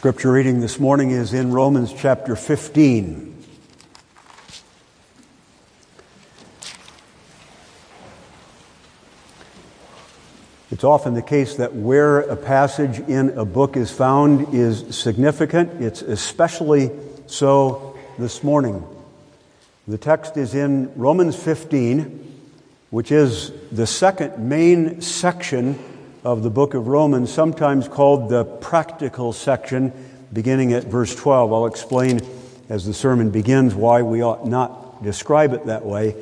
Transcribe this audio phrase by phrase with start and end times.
[0.00, 3.36] scripture reading this morning is in Romans chapter 15.
[10.70, 15.82] It's often the case that where a passage in a book is found is significant.
[15.82, 16.90] It's especially
[17.26, 18.82] so this morning.
[19.86, 22.40] The text is in Romans 15,
[22.88, 25.78] which is the second main section
[26.22, 29.92] of the book of Romans, sometimes called the practical section,
[30.32, 31.52] beginning at verse 12.
[31.52, 32.20] I'll explain
[32.68, 36.14] as the sermon begins why we ought not describe it that way,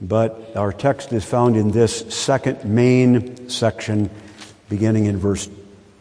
[0.00, 4.10] but our text is found in this second main section,
[4.68, 5.48] beginning in verse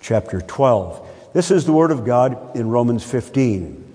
[0.01, 1.07] chapter 12.
[1.33, 3.85] This is the Word of God in Romans 15.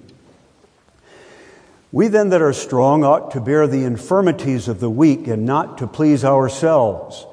[1.91, 5.79] We then that are strong ought to bear the infirmities of the weak and not
[5.79, 7.27] to please ourselves.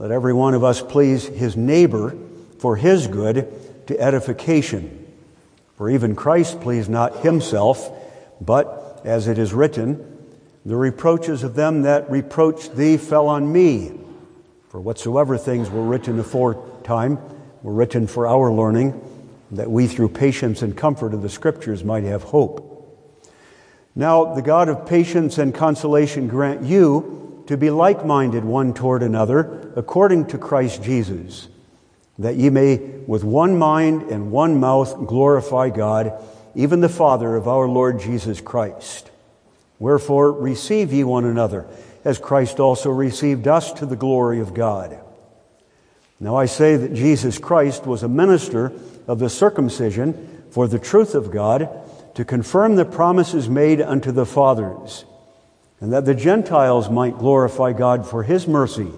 [0.00, 2.16] Let every one of us please his neighbor
[2.58, 3.52] for his good
[3.88, 5.06] to edification.
[5.76, 7.92] For even Christ pleased not himself,
[8.40, 10.26] but, as it is written,
[10.64, 13.92] the reproaches of them that reproached thee fell on me.
[14.70, 17.18] For whatsoever things were written aforetime
[17.62, 18.98] were written for our learning,
[19.50, 22.66] that we through patience and comfort of the Scriptures might have hope.
[23.94, 29.02] Now, the God of patience and consolation grant you to be like minded one toward
[29.02, 31.48] another, according to Christ Jesus,
[32.16, 32.76] that ye may
[33.08, 36.12] with one mind and one mouth glorify God,
[36.54, 39.10] even the Father of our Lord Jesus Christ.
[39.80, 41.66] Wherefore, receive ye one another,
[42.04, 45.00] as Christ also received us to the glory of God.
[46.20, 48.72] Now I say that Jesus Christ was a minister
[49.08, 51.68] of the circumcision for the truth of God,
[52.14, 55.04] to confirm the promises made unto the fathers
[55.80, 58.88] and that the Gentiles might glorify God for his mercy.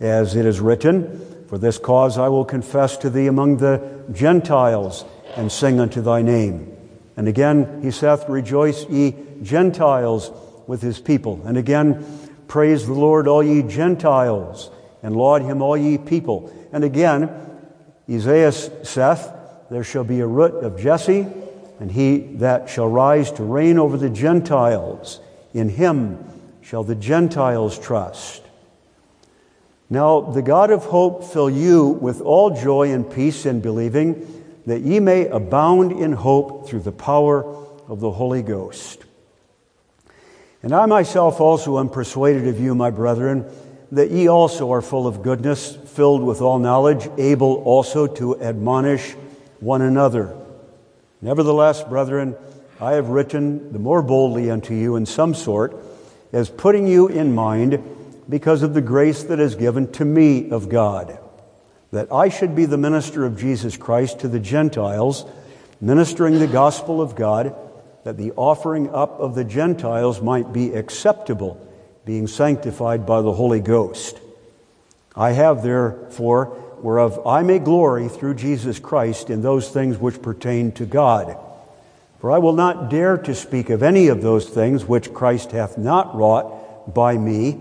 [0.00, 5.04] As it is written, For this cause I will confess to thee among the Gentiles
[5.36, 6.72] and sing unto thy name.
[7.16, 10.30] And again he saith, Rejoice ye Gentiles
[10.68, 11.42] with his people.
[11.44, 12.04] And again,
[12.46, 14.70] Praise the Lord, all ye Gentiles,
[15.02, 16.50] and laud him, all ye people.
[16.72, 17.30] And again,
[18.08, 19.30] Isaiah saith,
[19.70, 21.26] There shall be a root of Jesse,
[21.78, 25.20] and he that shall rise to reign over the Gentiles.
[25.54, 26.18] In him
[26.60, 28.42] shall the Gentiles trust.
[29.90, 34.82] Now, the God of hope fill you with all joy and peace in believing, that
[34.82, 37.42] ye may abound in hope through the power
[37.88, 39.04] of the Holy Ghost.
[40.62, 43.46] And I myself also am persuaded of you, my brethren,
[43.92, 49.14] that ye also are full of goodness, filled with all knowledge, able also to admonish
[49.60, 50.36] one another.
[51.22, 52.36] Nevertheless, brethren,
[52.80, 55.76] I have written the more boldly unto you in some sort,
[56.32, 57.82] as putting you in mind
[58.28, 61.18] because of the grace that is given to me of God,
[61.90, 65.24] that I should be the minister of Jesus Christ to the Gentiles,
[65.80, 67.56] ministering the gospel of God,
[68.04, 71.60] that the offering up of the Gentiles might be acceptable,
[72.04, 74.20] being sanctified by the Holy Ghost.
[75.16, 76.44] I have therefore,
[76.80, 81.36] whereof I may glory through Jesus Christ in those things which pertain to God
[82.20, 85.78] for I will not dare to speak of any of those things which Christ hath
[85.78, 87.60] not wrought by me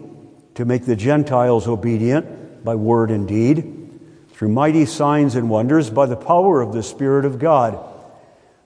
[0.55, 3.73] to make the Gentiles obedient by word and deed,
[4.31, 7.77] through mighty signs and wonders by the power of the Spirit of God,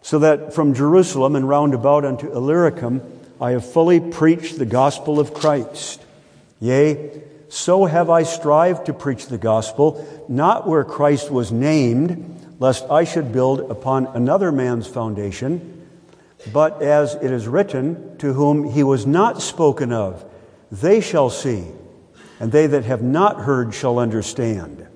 [0.02, 3.02] so that from Jerusalem and round about unto Illyricum
[3.40, 6.02] I have fully preached the gospel of Christ.
[6.60, 12.86] Yea, so have I strived to preach the gospel, not where Christ was named, lest
[12.90, 15.81] I should build upon another man's foundation
[16.52, 20.26] but as it is written, to whom he was not spoken of,
[20.72, 21.66] they shall see,
[22.40, 24.88] and they that have not heard shall understand.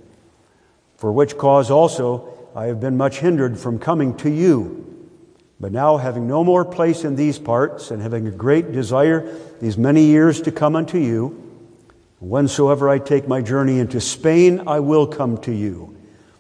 [0.98, 4.82] For which cause also I have been much hindered from coming to you.
[5.60, 9.30] But now, having no more place in these parts, and having a great desire
[9.62, 11.42] these many years to come unto you,
[12.20, 15.96] whensoever I take my journey into Spain, I will come to you.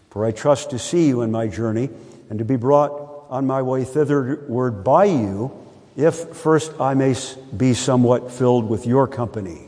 [0.09, 1.89] For I trust to see you in my journey,
[2.29, 5.51] and to be brought on my way thitherward by you,
[5.95, 7.15] if first I may
[7.55, 9.61] be somewhat filled with your company.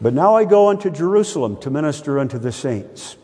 [0.00, 3.16] But now I go unto Jerusalem to minister unto the saints.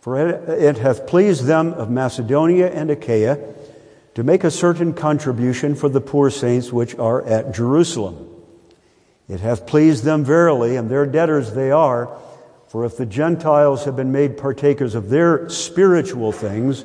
[0.00, 0.18] For
[0.48, 3.38] it, hath pleased them of Macedonia and Achaia
[4.14, 8.28] to make a certain contribution for the poor saints which are at Jerusalem.
[9.28, 12.18] It hath pleased them verily, and their debtors they are.
[12.68, 16.84] For if the Gentiles have been made partakers of their spiritual things,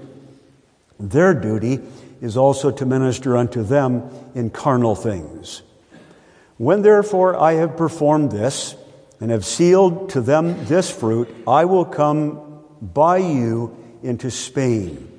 [0.99, 1.79] their duty
[2.21, 5.61] is also to minister unto them in carnal things.
[6.57, 8.75] When therefore I have performed this,
[9.19, 15.11] and have sealed to them this fruit, I will come by you into Spain.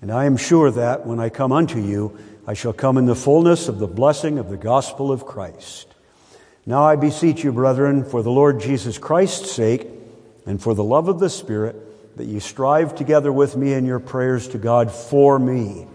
[0.00, 3.14] And I am sure that when I come unto you, I shall come in the
[3.14, 5.88] fullness of the blessing of the gospel of Christ.
[6.66, 9.86] Now I beseech you, brethren, for the Lord Jesus Christ's sake,
[10.46, 11.76] and for the love of the Spirit,
[12.16, 15.86] that you strive together with me in your prayers to God for me,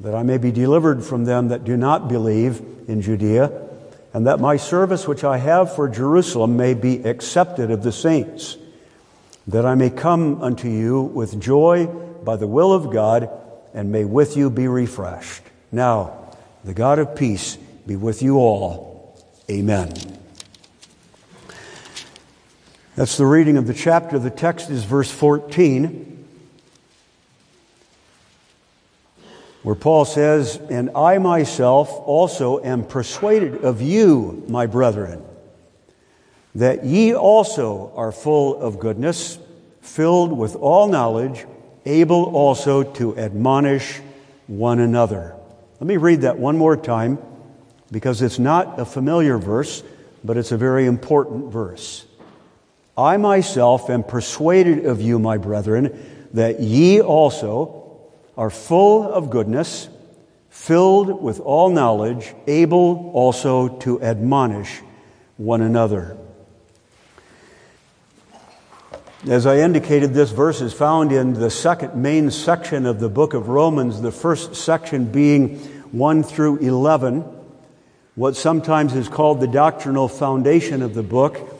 [0.00, 3.66] that I may be delivered from them that do not believe in Judea,
[4.12, 8.56] and that my service which I have for Jerusalem may be accepted of the saints,
[9.46, 13.30] that I may come unto you with joy by the will of God,
[13.74, 15.42] and may with you be refreshed.
[15.72, 16.34] Now,
[16.64, 17.56] the God of peace
[17.86, 19.18] be with you all.
[19.50, 20.17] Amen.
[22.98, 24.18] That's the reading of the chapter.
[24.18, 26.26] The text is verse 14,
[29.62, 35.22] where Paul says, And I myself also am persuaded of you, my brethren,
[36.56, 39.38] that ye also are full of goodness,
[39.80, 41.46] filled with all knowledge,
[41.86, 44.00] able also to admonish
[44.48, 45.36] one another.
[45.78, 47.18] Let me read that one more time
[47.92, 49.84] because it's not a familiar verse,
[50.24, 52.04] but it's a very important verse.
[52.98, 58.00] I myself am persuaded of you, my brethren, that ye also
[58.36, 59.88] are full of goodness,
[60.50, 64.80] filled with all knowledge, able also to admonish
[65.36, 66.16] one another.
[69.28, 73.32] As I indicated, this verse is found in the second main section of the book
[73.32, 75.58] of Romans, the first section being
[75.92, 77.20] 1 through 11,
[78.16, 81.57] what sometimes is called the doctrinal foundation of the book.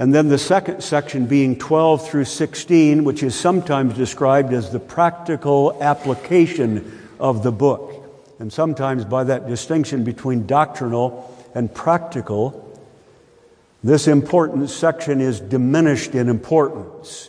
[0.00, 4.80] And then the second section being 12 through 16, which is sometimes described as the
[4.80, 8.02] practical application of the book.
[8.38, 12.66] And sometimes by that distinction between doctrinal and practical,
[13.84, 17.28] this important section is diminished in importance.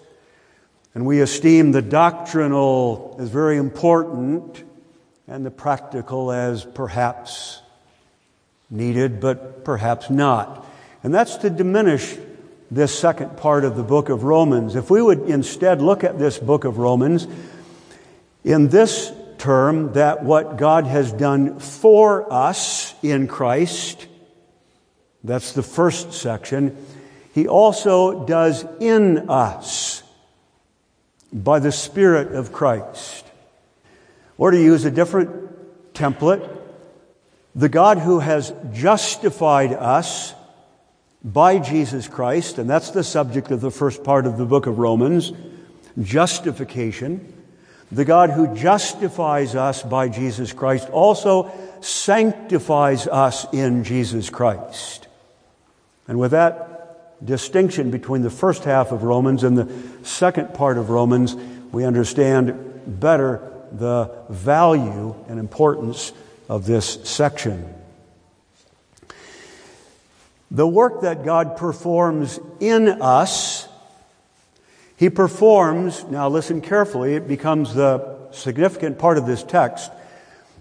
[0.95, 4.63] And we esteem the doctrinal as very important
[5.27, 7.61] and the practical as perhaps
[8.69, 10.65] needed, but perhaps not.
[11.03, 12.17] And that's to diminish
[12.71, 14.77] this second part of the book of Romans.
[14.77, 17.27] If we would instead look at this book of Romans
[18.45, 24.07] in this term, that what God has done for us in Christ,
[25.21, 26.77] that's the first section,
[27.33, 30.01] He also does in us
[31.33, 33.25] by the Spirit of Christ.
[34.37, 36.47] Or to use a different template,
[37.53, 40.33] the God who has justified us
[41.23, 44.79] by Jesus Christ, and that's the subject of the first part of the book of
[44.79, 45.31] Romans
[46.01, 47.33] justification.
[47.91, 51.51] The God who justifies us by Jesus Christ also
[51.81, 55.07] sanctifies us in Jesus Christ.
[56.07, 59.71] And with that distinction between the first half of Romans and the
[60.03, 61.35] second part of Romans,
[61.71, 66.13] we understand better the value and importance
[66.49, 67.80] of this section.
[70.51, 73.69] The work that God performs in us,
[74.97, 79.91] He performs, now listen carefully, it becomes the significant part of this text.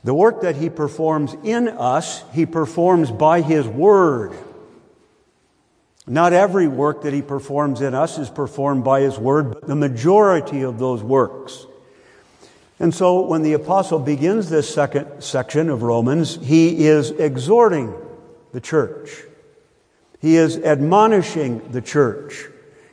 [0.05, 4.33] The work that He performs in us, He performs by His Word.
[6.07, 9.75] Not every work that He performs in us is performed by His Word, but the
[9.75, 11.67] majority of those works.
[12.79, 17.93] And so when the apostle begins this second section of Romans, he is exhorting
[18.53, 19.25] the church.
[20.21, 22.47] He is admonishing the church.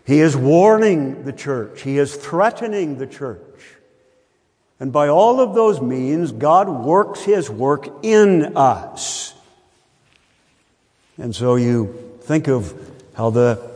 [0.05, 1.81] He is warning the church.
[1.81, 3.41] He is threatening the church.
[4.79, 9.33] And by all of those means, God works His work in us.
[11.17, 12.73] And so you think of
[13.15, 13.71] how the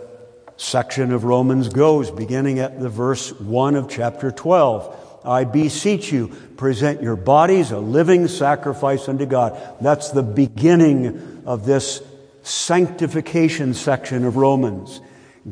[0.58, 5.20] section of Romans goes, beginning at the verse 1 of chapter 12.
[5.26, 9.60] I beseech you, present your bodies a living sacrifice unto God.
[9.82, 12.02] That's the beginning of this
[12.44, 15.02] sanctification section of Romans.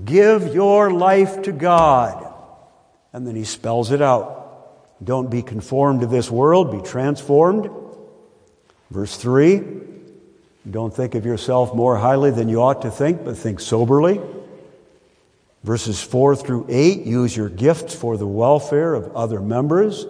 [0.05, 2.25] Give your life to God.
[3.13, 4.36] And then he spells it out.
[5.03, 7.69] Don't be conformed to this world, be transformed.
[8.91, 9.63] Verse 3
[10.69, 14.22] Don't think of yourself more highly than you ought to think, but think soberly.
[15.63, 20.05] Verses 4 through 8 use your gifts for the welfare of other members.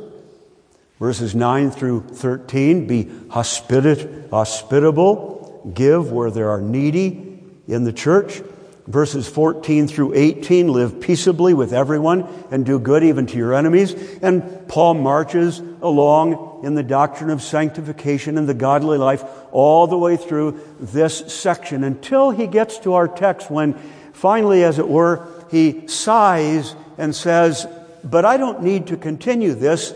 [1.00, 5.39] Verses 9 through 13 be hospitable
[5.74, 8.42] give where there are needy in the church.
[8.88, 13.94] Verses 14 through 18 live peaceably with everyone and do good even to your enemies.
[14.24, 19.98] And Paul marches along in the doctrine of sanctification and the godly life all the
[19.98, 23.74] way through this section until he gets to our text when
[24.14, 27.68] finally, as it were, he sighs and says,
[28.04, 29.94] But I don't need to continue this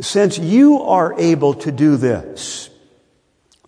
[0.00, 2.70] since you are able to do this,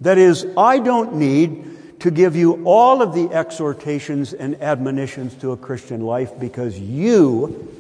[0.01, 5.53] that is, I don't need to give you all of the exhortations and admonitions to
[5.53, 7.73] a Christian life because you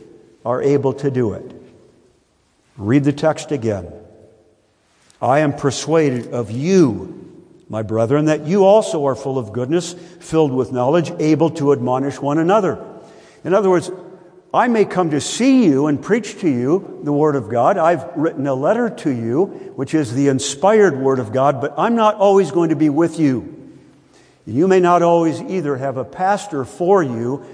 [0.45, 1.45] are able to do it.
[2.77, 3.93] Read the text again.
[5.21, 10.53] I am persuaded of you, my brethren, that you also are full of goodness, filled
[10.53, 12.85] with knowledge, able to admonish one another.
[13.45, 13.91] In other words,
[14.57, 17.77] I may come to see you and preach to you the Word of God.
[17.77, 19.45] I've written a letter to you,
[19.77, 23.21] which is the inspired Word of God, but I'm not always going to be with
[23.21, 23.53] you.
[24.47, 27.45] You may not always either have a pastor for you,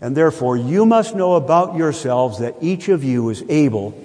[0.00, 4.02] and therefore you must know about yourselves that each of you is able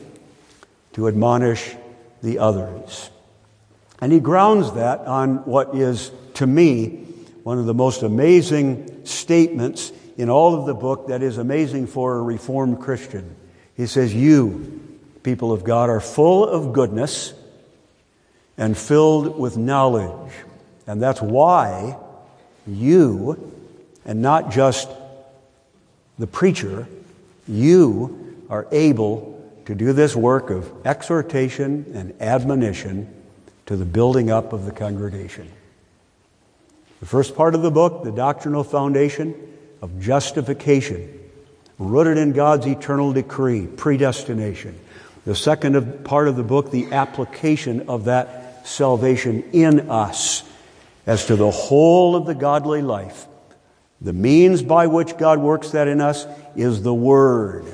[0.93, 1.73] to admonish
[2.21, 3.09] the others.
[4.01, 7.05] And he grounds that on what is, to me,
[7.43, 12.19] one of the most amazing statements in all of the book that is amazing for
[12.19, 13.35] a Reformed Christian.
[13.75, 14.79] He says, You,
[15.23, 17.33] people of God, are full of goodness
[18.55, 20.31] and filled with knowledge.
[20.85, 21.97] And that's why
[22.67, 23.51] you,
[24.05, 24.91] and not just
[26.19, 26.87] the preacher,
[27.47, 33.11] you are able to do this work of exhortation and admonition
[33.65, 35.49] to the building up of the congregation.
[36.99, 39.33] The first part of the book, the doctrinal foundation,
[39.81, 41.19] of justification,
[41.79, 44.79] rooted in God's eternal decree, predestination.
[45.25, 50.43] The second part of the book, the application of that salvation in us
[51.05, 53.25] as to the whole of the godly life.
[54.01, 57.65] The means by which God works that in us is the Word.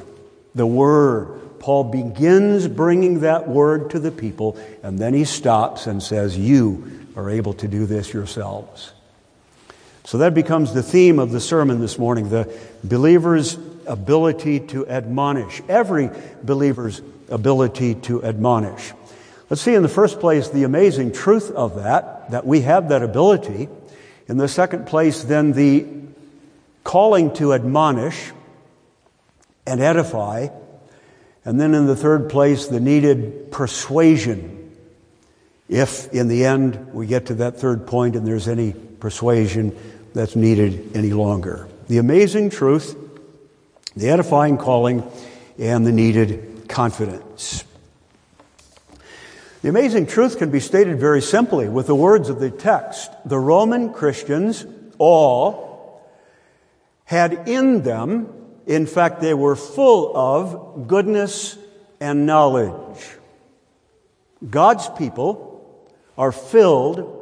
[0.55, 1.59] The Word.
[1.59, 7.09] Paul begins bringing that Word to the people, and then he stops and says, You
[7.15, 8.93] are able to do this yourselves.
[10.07, 12.49] So that becomes the theme of the sermon this morning the
[12.81, 16.09] believer's ability to admonish, every
[16.41, 18.93] believer's ability to admonish.
[19.49, 23.03] Let's see in the first place the amazing truth of that, that we have that
[23.03, 23.67] ability.
[24.29, 25.85] In the second place, then the
[26.85, 28.31] calling to admonish
[29.65, 30.47] and edify.
[31.43, 34.73] And then in the third place, the needed persuasion.
[35.67, 39.77] If in the end we get to that third point and there's any persuasion
[40.17, 41.67] that's needed any longer.
[41.89, 42.97] The amazing truth,
[43.95, 45.03] the edifying calling,
[45.59, 47.63] and the needed confidence.
[49.61, 53.11] The amazing truth can be stated very simply with the words of the text.
[53.25, 54.65] The Roman Christians
[54.97, 56.01] all
[57.05, 58.33] had in them,
[58.65, 61.59] in fact, they were full of goodness
[61.99, 63.05] and knowledge.
[64.49, 65.85] God's people
[66.17, 67.16] are filled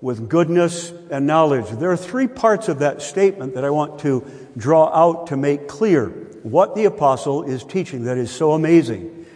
[0.00, 1.68] with goodness and knowledge.
[1.70, 4.24] There are three parts of that statement that I want to
[4.56, 6.08] draw out to make clear
[6.42, 9.26] what the apostle is teaching that is so amazing.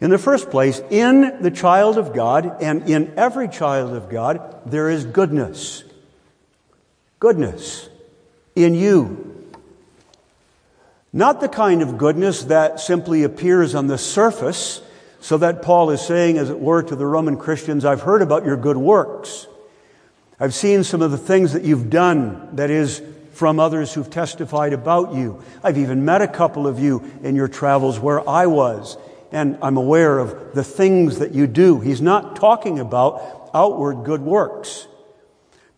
[0.00, 4.62] In the first place, in the child of God and in every child of God,
[4.66, 5.84] there is goodness.
[7.20, 7.88] Goodness
[8.54, 9.28] in you.
[11.12, 14.82] Not the kind of goodness that simply appears on the surface,
[15.20, 18.44] so that Paul is saying, as it were, to the Roman Christians, I've heard about
[18.44, 19.46] your good works.
[20.42, 24.72] I've seen some of the things that you've done, that is, from others who've testified
[24.72, 25.40] about you.
[25.62, 28.98] I've even met a couple of you in your travels where I was,
[29.30, 31.78] and I'm aware of the things that you do.
[31.78, 34.88] He's not talking about outward good works.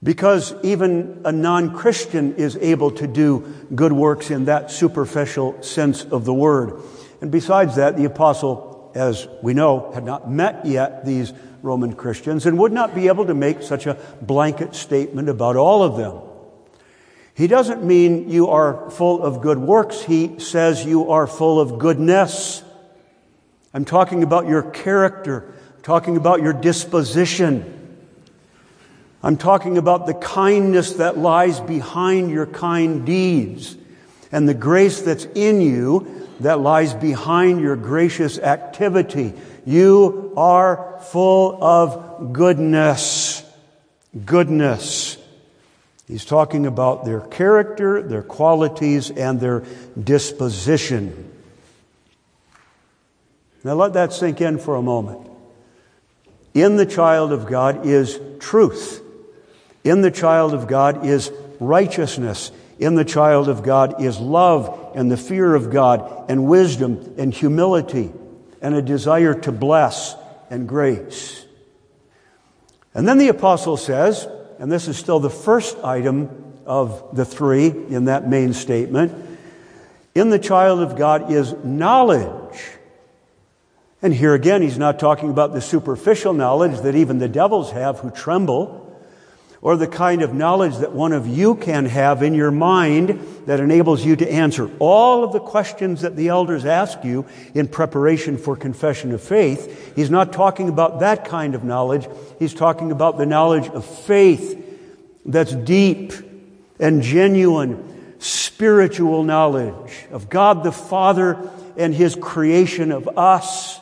[0.02, 6.04] Because even a non Christian is able to do good works in that superficial sense
[6.06, 6.80] of the word.
[7.20, 11.32] And besides that, the apostle, as we know, had not met yet these
[11.62, 15.82] Roman Christians and would not be able to make such a blanket statement about all
[15.82, 16.20] of them.
[17.34, 20.02] He doesn't mean you are full of good works.
[20.02, 22.62] He says you are full of goodness.
[23.72, 27.72] I'm talking about your character, I'm talking about your disposition.
[29.24, 33.74] I'm talking about the kindness that lies behind your kind deeds
[34.30, 39.34] and the grace that's in you that lies behind your gracious activity.
[39.64, 43.44] You are full of goodness.
[44.24, 45.18] Goodness.
[46.06, 49.64] He's talking about their character, their qualities, and their
[50.02, 51.32] disposition.
[53.62, 55.30] Now let that sink in for a moment.
[56.52, 59.02] In the child of God is truth.
[59.82, 62.52] In the child of God is righteousness.
[62.78, 67.32] In the child of God is love and the fear of God and wisdom and
[67.32, 68.12] humility
[68.60, 70.16] and a desire to bless
[70.50, 71.44] and grace.
[72.94, 74.26] And then the apostle says,
[74.58, 79.24] and this is still the first item of the three in that main statement
[80.14, 82.60] in the child of God is knowledge.
[84.00, 88.00] And here again, he's not talking about the superficial knowledge that even the devils have
[88.00, 88.83] who tremble,
[89.64, 93.60] or the kind of knowledge that one of you can have in your mind that
[93.60, 98.36] enables you to answer all of the questions that the elders ask you in preparation
[98.36, 99.96] for confession of faith.
[99.96, 102.06] He's not talking about that kind of knowledge.
[102.38, 104.60] He's talking about the knowledge of faith
[105.24, 106.12] that's deep
[106.78, 113.80] and genuine, spiritual knowledge of God the Father and His creation of us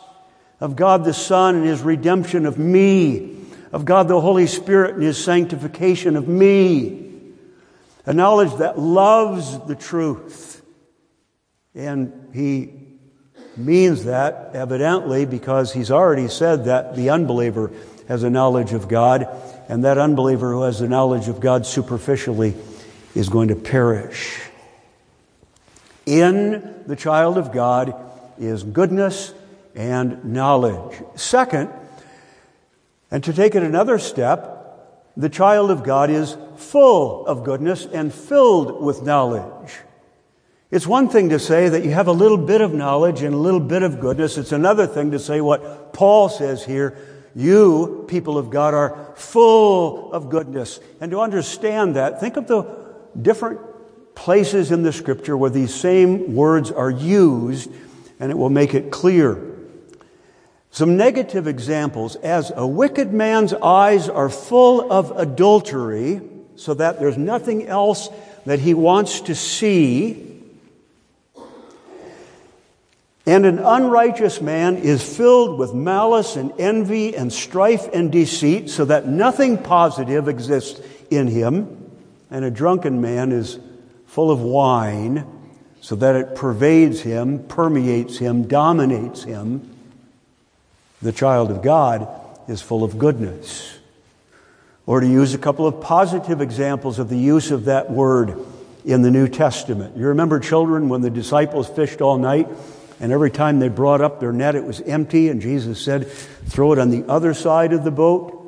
[0.62, 3.36] of God the Son and His redemption of me,
[3.72, 7.10] of God the Holy Spirit and His sanctification of me.
[8.04, 10.62] A knowledge that loves the truth.
[11.74, 12.70] And He
[13.56, 17.72] means that, evidently, because He's already said that the unbeliever
[18.08, 19.26] has a knowledge of God,
[19.68, 22.54] and that unbeliever who has a knowledge of God superficially
[23.14, 24.40] is going to perish.
[26.04, 27.94] In the child of God
[28.38, 29.32] is goodness
[29.74, 31.00] and knowledge.
[31.14, 31.70] Second,
[33.12, 38.12] and to take it another step, the child of God is full of goodness and
[38.12, 39.75] filled with knowledge.
[40.71, 43.38] It's one thing to say that you have a little bit of knowledge and a
[43.38, 44.38] little bit of goodness.
[44.38, 46.97] It's another thing to say what Paul says here.
[47.35, 50.81] You, people of God, are full of goodness.
[50.99, 52.62] And to understand that, think of the
[53.21, 53.61] different
[54.14, 57.71] places in the scripture where these same words are used,
[58.19, 59.51] and it will make it clear.
[60.72, 62.16] Some negative examples.
[62.16, 66.22] As a wicked man's eyes are full of adultery,
[66.56, 68.08] so that there's nothing else
[68.46, 70.30] that he wants to see,
[73.26, 78.86] and an unrighteous man is filled with malice and envy and strife and deceit, so
[78.86, 81.90] that nothing positive exists in him,
[82.30, 83.58] and a drunken man is
[84.06, 85.26] full of wine,
[85.82, 89.71] so that it pervades him, permeates him, dominates him
[91.02, 92.08] the child of God
[92.48, 93.78] is full of goodness.
[94.86, 98.38] Or to use a couple of positive examples of the use of that word
[98.84, 99.96] in the New Testament.
[99.96, 102.48] You remember children when the disciples fished all night
[103.00, 106.72] and every time they brought up their net it was empty and Jesus said, throw
[106.72, 108.38] it on the other side of the boat.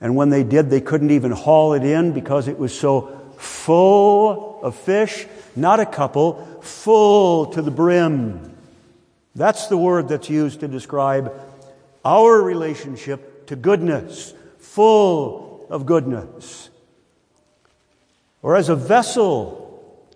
[0.00, 4.60] And when they did, they couldn't even haul it in because it was so full
[4.62, 5.26] of fish.
[5.56, 8.54] Not a couple, full to the brim.
[9.34, 11.32] That's the word that's used to describe
[12.04, 16.70] our relationship to goodness, full of goodness.
[18.42, 20.08] Or as a vessel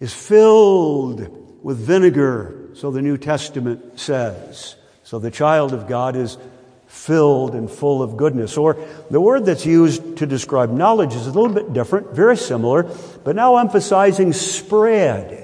[0.00, 4.76] is filled with vinegar, so the New Testament says.
[5.02, 6.38] So the child of God is
[6.86, 8.56] filled and full of goodness.
[8.56, 8.76] Or
[9.10, 12.84] the word that's used to describe knowledge is a little bit different, very similar,
[13.24, 15.43] but now emphasizing spread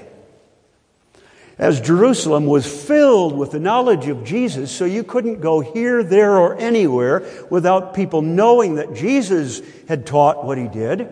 [1.61, 6.35] as Jerusalem was filled with the knowledge of Jesus, so you couldn't go here, there,
[6.35, 11.07] or anywhere without people knowing that Jesus had taught what he did.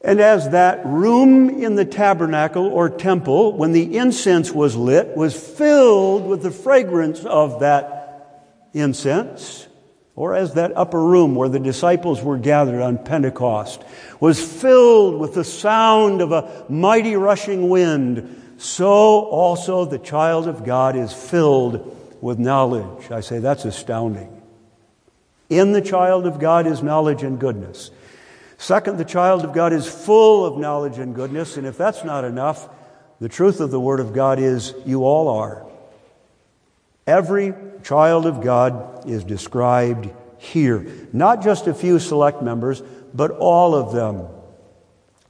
[0.00, 5.38] And as that room in the tabernacle or temple, when the incense was lit, was
[5.38, 9.68] filled with the fragrance of that incense,
[10.16, 13.84] or as that upper room where the disciples were gathered on Pentecost
[14.18, 20.64] was filled with the sound of a mighty rushing wind, so also the child of
[20.64, 23.10] God is filled with knowledge.
[23.10, 24.42] I say that's astounding.
[25.48, 27.92] In the child of God is knowledge and goodness.
[28.58, 32.24] Second, the child of God is full of knowledge and goodness, and if that's not
[32.24, 32.68] enough,
[33.20, 35.64] the truth of the Word of God is you all are.
[37.06, 40.86] Every child of God is described here.
[41.12, 42.82] Not just a few select members,
[43.14, 44.26] but all of them.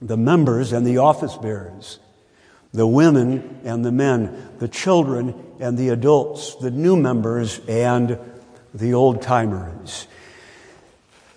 [0.00, 1.98] The members and the office bearers
[2.72, 8.18] the women and the men, the children and the adults, the new members and
[8.74, 10.06] the old timers.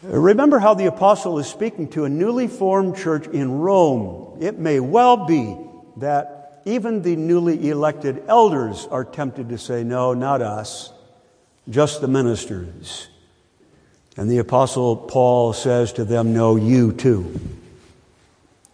[0.04, 4.38] Remember how the apostle is speaking to a newly formed church in Rome.
[4.41, 5.56] It may well be
[5.98, 10.91] that even the newly elected elders are tempted to say, No, not us,
[11.70, 13.08] just the ministers.
[14.17, 17.39] And the apostle Paul says to them, No, you too.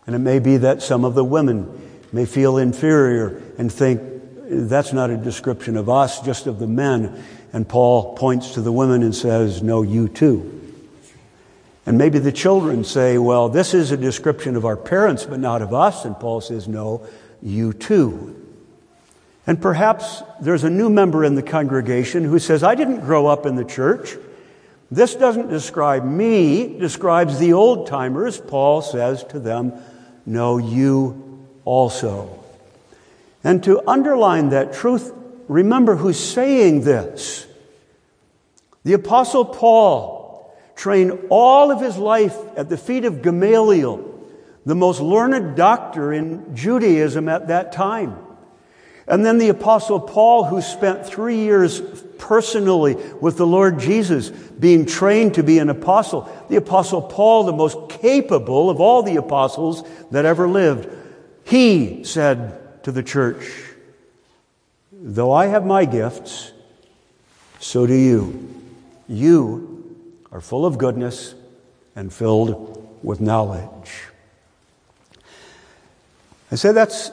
[0.06, 4.02] And it may be that some of the women may feel inferior and think
[4.50, 7.24] that's not a description of us, just of the men.
[7.54, 10.54] And Paul points to the women and says, No, you too.
[11.86, 15.62] And maybe the children say, Well, this is a description of our parents, but not
[15.62, 16.06] of us.
[16.06, 17.08] And Paul says, No,
[17.42, 18.34] you too.
[19.46, 23.46] And perhaps there's a new member in the congregation who says, I didn't grow up
[23.46, 24.16] in the church.
[24.92, 28.40] This doesn't describe me, describes the old timers.
[28.40, 29.74] Paul says to them,
[30.26, 31.27] No, you
[31.68, 32.30] also.
[33.44, 35.14] And to underline that truth
[35.50, 37.46] remember who's saying this.
[38.86, 44.04] The Apostle Paul trained all of his life at the feet of Gamaliel,
[44.66, 48.16] the most learned doctor in Judaism at that time.
[49.06, 51.82] And then the Apostle Paul, who spent three years
[52.18, 56.30] personally with the Lord Jesus, being trained to be an apostle.
[56.50, 60.90] The Apostle Paul, the most capable of all the apostles that ever lived,
[61.48, 63.50] he said to the church,
[64.92, 66.52] Though I have my gifts,
[67.60, 68.54] so do you.
[69.08, 69.96] You
[70.32, 71.36] are full of goodness
[71.96, 74.04] and filled with knowledge.
[76.52, 77.12] I say that's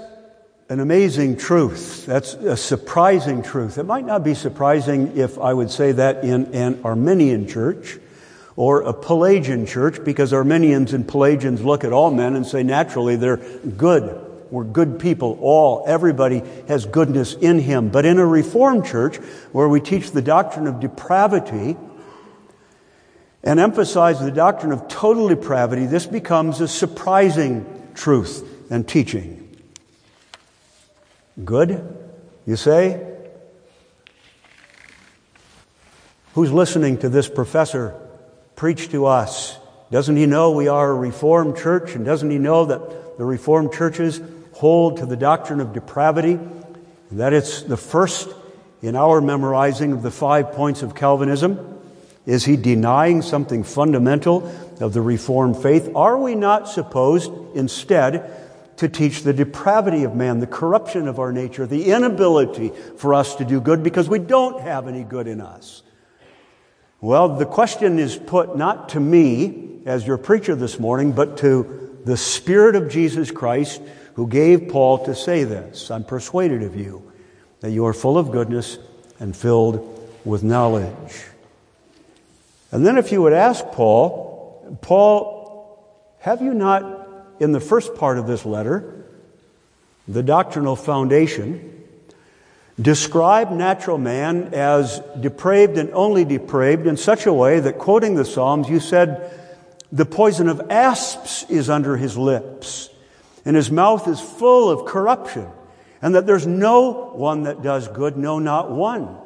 [0.69, 2.05] an amazing truth.
[2.07, 3.79] That's a surprising truth.
[3.79, 7.99] It might not be surprising if I would say that in an Arminian church
[8.57, 13.17] or a Pelagian church, because Arminians and Pelagians look at all men and say naturally
[13.17, 14.21] they're good.
[14.51, 15.85] We're good people, all.
[15.87, 17.89] Everybody has goodness in him.
[17.89, 19.17] But in a Reformed church
[19.51, 21.77] where we teach the doctrine of depravity
[23.43, 29.41] and emphasize the doctrine of total depravity, this becomes a surprising truth and teaching.
[31.45, 31.83] Good,
[32.47, 33.05] you say?
[36.35, 38.01] Who's listening to this professor
[38.57, 39.59] preach to us?
[39.91, 41.95] Doesn't he know we are a Reformed church?
[41.95, 44.21] And doesn't he know that the Reformed churches
[44.53, 46.33] hold to the doctrine of depravity?
[46.33, 48.29] And that it's the first
[48.83, 51.81] in our memorizing of the five points of Calvinism?
[52.27, 54.47] Is he denying something fundamental
[54.81, 55.91] of the Reformed faith?
[55.95, 58.45] Are we not supposed instead
[58.77, 63.37] to teach the depravity of man, the corruption of our nature, the inability for us
[63.37, 65.83] to do good because we don't have any good in us.
[67.05, 72.01] Well, the question is put not to me as your preacher this morning, but to
[72.07, 73.83] the Spirit of Jesus Christ
[74.15, 75.91] who gave Paul to say this.
[75.91, 77.13] I'm persuaded of you
[77.61, 78.79] that you are full of goodness
[79.21, 79.87] and filled
[80.25, 81.27] with knowledge.
[82.73, 85.79] And then if you would ask Paul, Paul,
[86.21, 89.05] have you not in the first part of this letter,
[90.09, 91.74] the doctrinal foundation,
[92.81, 98.25] describe natural man as depraved and only depraved in such a way that, quoting the
[98.25, 99.31] Psalms, you said,
[99.93, 102.91] The poison of asps is under his lips,
[103.45, 105.47] and his mouth is full of corruption,
[106.03, 109.19] and that there's no one that does good, no, not one.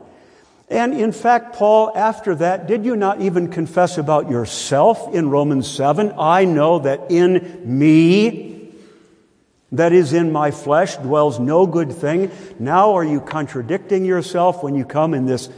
[0.71, 5.67] And in fact, Paul, after that, did you not even confess about yourself in Romans
[5.67, 6.13] 7?
[6.19, 8.48] I know that in me,
[9.73, 12.31] that is in my flesh, dwells no good thing.
[12.59, 15.51] Now are you contradicting yourself when you come in this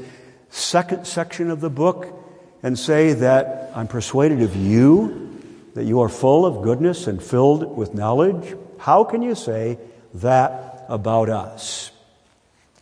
[0.48, 2.16] second section of the book
[2.62, 5.40] and say that I'm persuaded of you,
[5.74, 8.56] that you are full of goodness and filled with knowledge?
[8.78, 9.78] How can you say
[10.14, 11.92] that about us?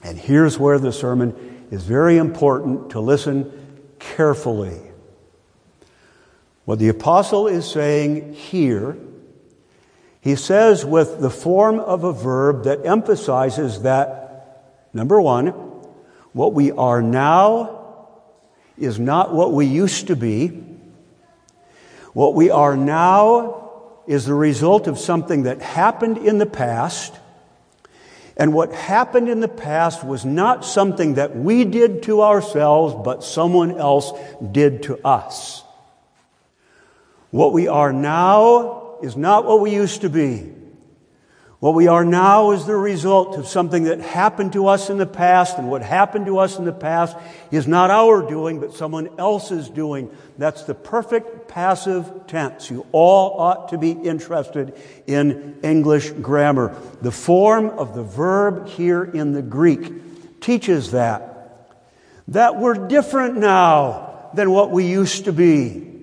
[0.02, 3.52] And here's where the sermon is very important to listen
[3.98, 4.80] carefully.
[6.64, 8.96] What the apostle is saying here,
[10.28, 15.48] he says with the form of a verb that emphasizes that, number one,
[16.32, 18.08] what we are now
[18.76, 20.48] is not what we used to be.
[22.12, 27.14] What we are now is the result of something that happened in the past
[28.38, 33.24] and what happened in the past was not something that we did to ourselves, but
[33.24, 34.12] someone else
[34.52, 35.64] did to us.
[37.32, 40.52] What we are now is not what we used to be.
[41.60, 45.06] What we are now is the result of something that happened to us in the
[45.06, 47.16] past, and what happened to us in the past
[47.50, 50.08] is not our doing, but someone else's doing.
[50.36, 52.70] That's the perfect passive tense.
[52.70, 54.72] You all ought to be interested
[55.08, 56.76] in English grammar.
[57.02, 61.74] The form of the verb here in the Greek teaches that.
[62.28, 65.97] That we're different now than what we used to be.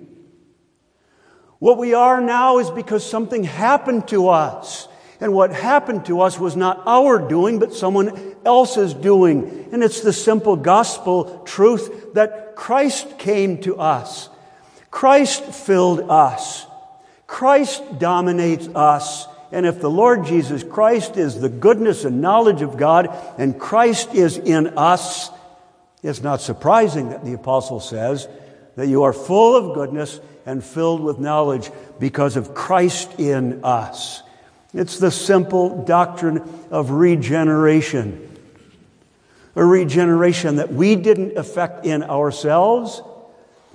[1.66, 4.88] What we are now is because something happened to us.
[5.20, 9.70] And what happened to us was not our doing, but someone else's doing.
[9.72, 14.30] And it's the simple gospel truth that Christ came to us.
[14.92, 16.68] Christ filled us.
[17.26, 19.26] Christ dominates us.
[19.52, 24.14] And if the Lord Jesus Christ is the goodness and knowledge of God, and Christ
[24.14, 25.32] is in us,
[26.04, 28.28] it's not surprising that the apostle says
[28.76, 34.22] that you are full of goodness and filled with knowledge because of Christ in us.
[34.74, 38.22] It's the simple doctrine of regeneration.
[39.56, 43.02] A regeneration that we didn't effect in ourselves,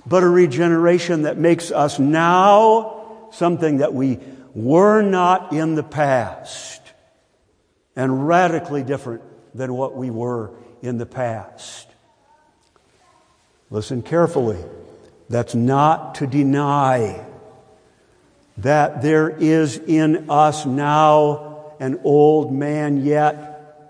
[0.05, 4.19] but a regeneration that makes us now something that we
[4.53, 6.81] were not in the past
[7.95, 9.21] and radically different
[9.55, 11.87] than what we were in the past.
[13.69, 14.57] Listen carefully.
[15.31, 17.25] That's not to deny
[18.57, 23.87] that there is in us now an old man yet.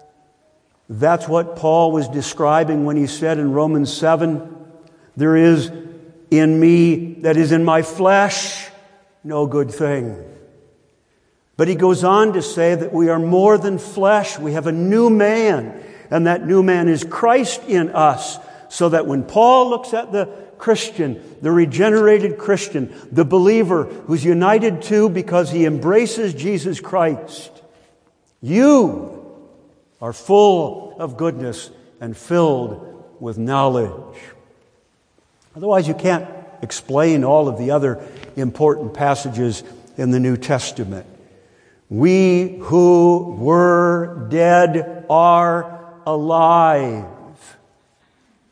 [0.88, 4.56] That's what Paul was describing when he said in Romans 7
[5.18, 5.72] there is
[6.30, 8.70] in me, that is in my flesh,
[9.24, 10.24] no good thing.
[11.58, 14.38] But he goes on to say that we are more than flesh.
[14.38, 18.38] We have a new man, and that new man is Christ in us.
[18.70, 20.30] So that when Paul looks at the
[20.62, 27.52] Christian, the regenerated Christian, the believer who's united to because he embraces Jesus Christ,
[28.42, 29.26] you
[30.00, 34.18] are full of goodness and filled with knowledge.
[35.56, 36.30] Otherwise, you can't
[36.62, 39.64] explain all of the other important passages
[39.98, 41.08] in the New Testament.
[41.90, 47.08] We who were dead are alive.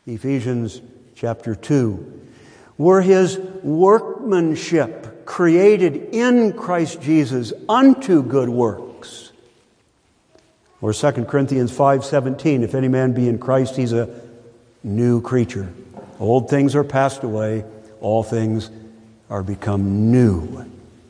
[0.08, 0.82] Ephesians
[1.20, 2.22] chapter 2.
[2.78, 9.34] We're his workmanship created in Christ Jesus unto good works.
[10.82, 14.08] Or 2 Corinthians 5:17, if any man be in Christ, he's a
[14.82, 15.68] new creature.
[16.22, 17.66] Old things are passed away,
[18.00, 18.70] all things
[19.30, 20.64] are become new.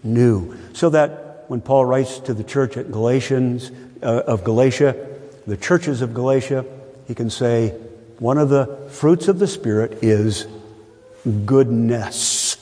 [0.03, 0.55] New.
[0.73, 4.95] So that when Paul writes to the church at Galatians, uh, of Galatia,
[5.45, 6.65] the churches of Galatia,
[7.07, 7.75] he can say,
[8.19, 10.45] one of the fruits of the Spirit is
[11.45, 12.57] goodness.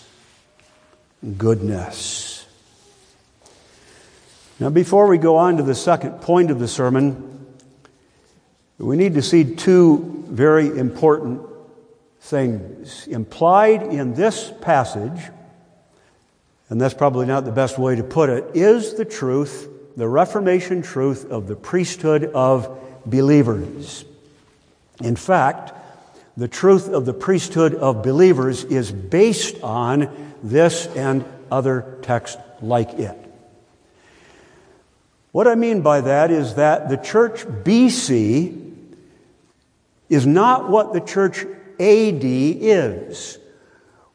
[1.38, 2.46] Goodness.
[4.60, 7.46] Now, before we go on to the second point of the sermon,
[8.78, 11.42] we need to see two very important
[12.22, 13.08] things.
[13.08, 15.20] Implied in this passage,
[16.70, 20.82] and that's probably not the best way to put it, is the truth, the Reformation
[20.84, 24.06] truth of the priesthood of believers.
[25.02, 25.74] In fact,
[26.36, 32.94] the truth of the priesthood of believers is based on this and other texts like
[32.94, 33.18] it.
[35.32, 38.74] What I mean by that is that the church BC
[40.10, 41.44] is not what the church
[41.80, 43.38] AD is.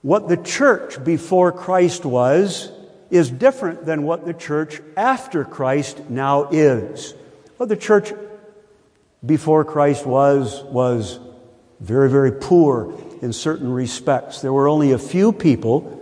[0.01, 2.73] What the church before Christ was
[3.11, 7.15] is different than what the church after Christ now is.
[7.57, 8.13] What the church
[9.25, 11.19] before Christ was, was
[11.81, 14.41] very, very poor in certain respects.
[14.41, 15.99] There were only a few people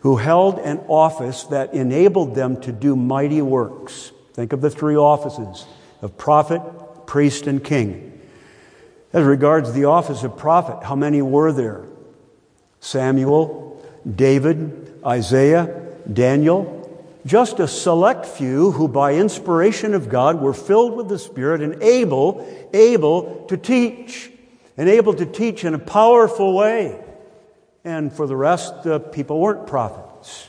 [0.00, 4.12] who held an office that enabled them to do mighty works.
[4.34, 5.66] Think of the three offices
[6.02, 6.62] of prophet,
[7.06, 8.20] priest, and king.
[9.12, 11.84] As regards the office of prophet, how many were there?
[12.80, 16.77] Samuel, David, Isaiah, Daniel,
[17.28, 21.82] just a select few who by inspiration of God were filled with the Spirit and
[21.82, 24.30] able, able to teach,
[24.76, 26.98] and able to teach in a powerful way.
[27.84, 30.48] And for the rest, the people weren't prophets.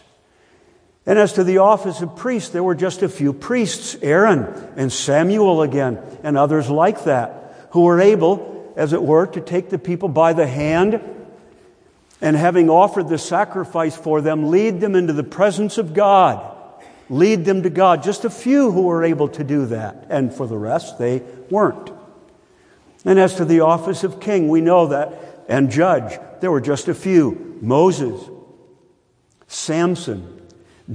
[1.06, 4.92] And as to the office of priest, there were just a few priests, Aaron and
[4.92, 9.80] Samuel again, and others like that, who were able as it were, to take the
[9.80, 11.02] people by the hand
[12.22, 16.58] and having offered the sacrifice for them, lead them into the presence of God.
[17.10, 18.04] Lead them to God.
[18.04, 20.06] Just a few who were able to do that.
[20.10, 21.92] And for the rest, they weren't.
[23.04, 26.88] And as to the office of king, we know that, and judge, there were just
[26.88, 28.22] a few Moses,
[29.48, 30.42] Samson,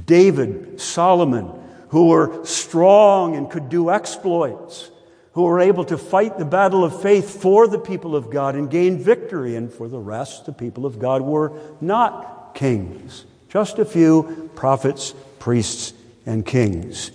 [0.07, 1.51] David, Solomon,
[1.89, 4.91] who were strong and could do exploits
[5.35, 8.71] who were able to fight the battle of faith for the people of God and
[8.71, 9.57] gain victory.
[9.57, 13.25] And for the rest, the people of God were not kings.
[13.49, 15.93] Just a few prophets, priests,
[16.27, 17.11] and kings.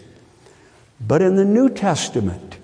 [1.00, 2.58] But in the New Testament,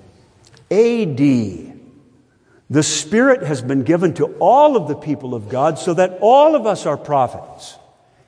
[0.69, 6.17] AD, the Spirit has been given to all of the people of God so that
[6.21, 7.77] all of us are prophets,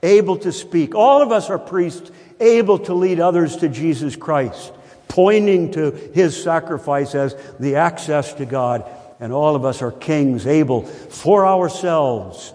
[0.01, 0.95] able to speak.
[0.95, 4.71] All of us are priests, able to lead others to Jesus Christ
[5.07, 8.87] pointing to his sacrifice as the access to God.
[9.19, 12.53] And all of us are kings, able for ourselves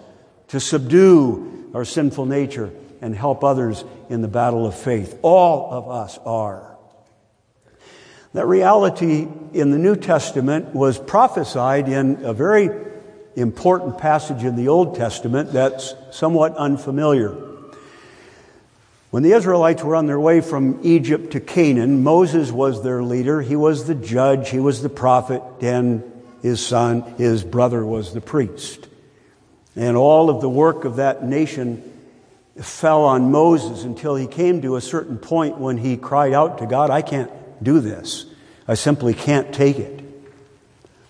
[0.49, 2.71] to subdue our sinful nature
[3.03, 5.19] and help others in the battle of faith.
[5.21, 6.75] All of us are.
[8.31, 12.69] That reality in the New Testament was prophesied in a very
[13.35, 17.35] important passage in the Old Testament that's somewhat unfamiliar.
[19.11, 23.41] When the Israelites were on their way from Egypt to Canaan, Moses was their leader.
[23.41, 26.03] He was the judge, he was the prophet, and
[26.41, 28.87] his son, his brother, was the priest.
[29.75, 31.92] And all of the work of that nation
[32.61, 36.65] fell on Moses until he came to a certain point when he cried out to
[36.65, 37.31] God, I can't
[37.63, 38.25] do this.
[38.67, 40.01] I simply can't take it.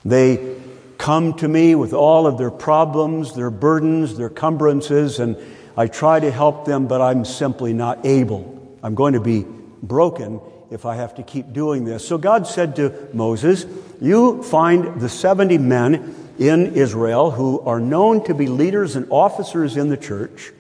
[0.06, 0.58] They
[0.98, 5.38] come to me with all of their problems, their burdens, their cumbrances, and
[5.76, 8.78] I try to help them, but I'm simply not able.
[8.82, 9.46] I'm going to be
[9.82, 10.40] broken
[10.72, 12.08] if I have to keep doing this.
[12.08, 13.66] So God said to Moses,
[14.02, 19.78] You find the 70 men in Israel who are known to be leaders and officers
[19.78, 20.52] in the church.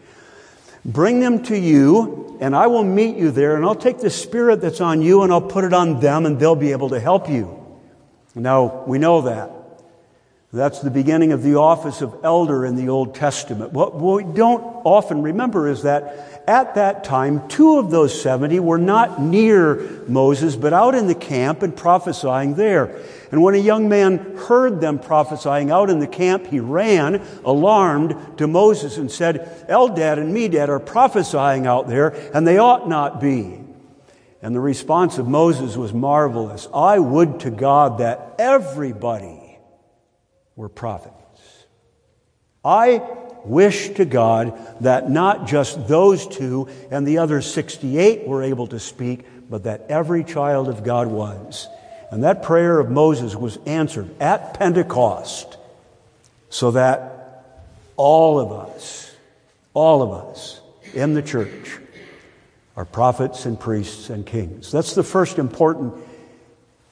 [0.85, 4.59] Bring them to you, and I will meet you there, and I'll take the spirit
[4.61, 7.29] that's on you and I'll put it on them, and they'll be able to help
[7.29, 7.59] you.
[8.35, 9.51] Now, we know that.
[10.51, 13.73] That's the beginning of the office of elder in the Old Testament.
[13.73, 18.77] What we don't often remember is that at that time, two of those 70 were
[18.77, 23.01] not near Moses, but out in the camp and prophesying there.
[23.33, 28.37] And when a young man heard them prophesying out in the camp, he ran, alarmed,
[28.37, 33.19] to Moses and said, Eldad and Medad are prophesying out there, and they ought not
[33.19, 33.59] be.
[34.43, 36.67] And the response of Moses was marvelous.
[36.71, 39.57] I would to God that everybody
[40.55, 41.65] were prophets.
[42.63, 43.01] I
[43.45, 48.79] wish to God that not just those two and the other 68 were able to
[48.79, 51.67] speak, but that every child of God was.
[52.13, 55.57] And that prayer of Moses was answered at Pentecost
[56.51, 57.43] so that
[57.97, 59.11] all of us,
[59.73, 60.61] all of us
[60.93, 61.79] in the church
[62.77, 64.71] are prophets and priests and kings.
[64.71, 65.95] That's the first important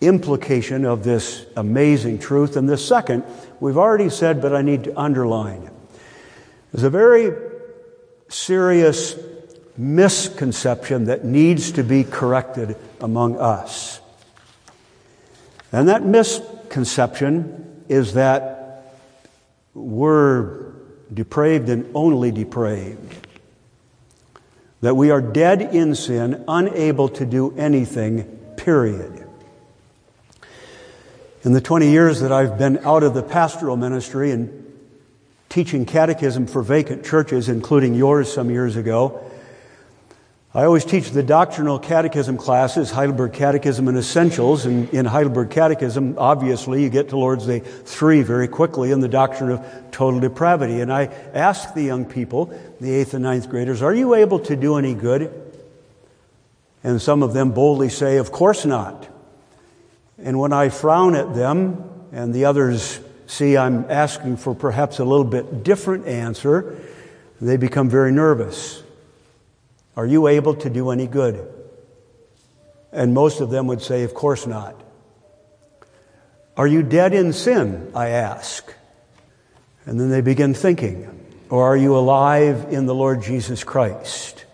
[0.01, 2.57] implication of this amazing truth.
[2.57, 3.23] And the second,
[3.59, 5.73] we've already said, but I need to underline it.
[6.71, 7.31] There's a very
[8.27, 9.15] serious
[9.77, 14.00] misconception that needs to be corrected among us.
[15.71, 18.97] And that misconception is that
[19.73, 20.71] we're
[21.13, 23.27] depraved and only depraved.
[24.81, 28.23] That we are dead in sin, unable to do anything,
[28.57, 29.25] period.
[31.43, 34.61] In the 20 years that I've been out of the pastoral ministry and
[35.49, 39.30] teaching catechism for vacant churches, including yours some years ago,
[40.53, 44.65] I always teach the doctrinal catechism classes, Heidelberg Catechism and Essentials.
[44.65, 49.07] And in Heidelberg Catechism, obviously, you get to Lord's Day 3 very quickly in the
[49.07, 50.81] doctrine of total depravity.
[50.81, 52.47] And I ask the young people,
[52.81, 55.31] the eighth and ninth graders, are you able to do any good?
[56.83, 59.07] And some of them boldly say, of course not.
[60.17, 65.05] And when I frown at them and the others see I'm asking for perhaps a
[65.05, 66.77] little bit different answer,
[67.39, 68.83] they become very nervous.
[69.95, 71.47] Are you able to do any good?
[72.91, 74.75] And most of them would say, Of course not.
[76.57, 77.91] Are you dead in sin?
[77.95, 78.73] I ask.
[79.85, 81.07] And then they begin thinking.
[81.49, 84.45] Or are you alive in the Lord Jesus Christ?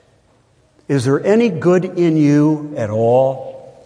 [0.87, 3.85] Is there any good in you at all?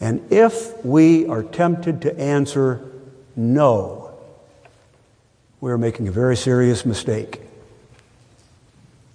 [0.00, 2.80] And if we are tempted to answer
[3.36, 4.18] no,
[5.60, 7.40] we're making a very serious mistake.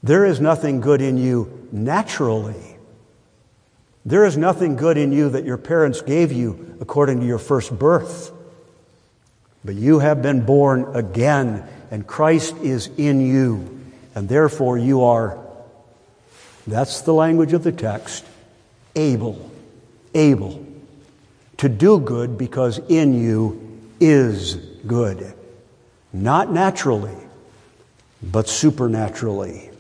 [0.05, 2.77] There is nothing good in you naturally.
[4.05, 7.77] There is nothing good in you that your parents gave you according to your first
[7.79, 8.31] birth.
[9.63, 13.81] But you have been born again, and Christ is in you,
[14.13, 15.39] and therefore you are,
[16.67, 18.25] that's the language of the text,
[18.95, 19.49] able,
[20.13, 20.63] able
[21.57, 25.33] to do good because in you is good.
[26.13, 27.17] Not naturally,
[28.21, 29.71] but supernaturally.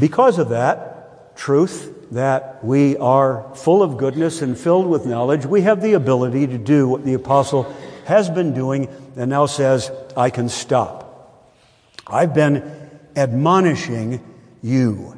[0.00, 5.60] Because of that truth, that we are full of goodness and filled with knowledge, we
[5.62, 7.72] have the ability to do what the apostle
[8.06, 11.54] has been doing and now says, I can stop.
[12.06, 14.20] I've been admonishing
[14.62, 15.16] you.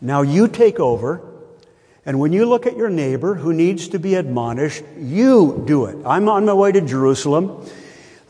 [0.00, 1.20] Now you take over,
[2.06, 5.98] and when you look at your neighbor who needs to be admonished, you do it.
[6.06, 7.68] I'm on my way to Jerusalem.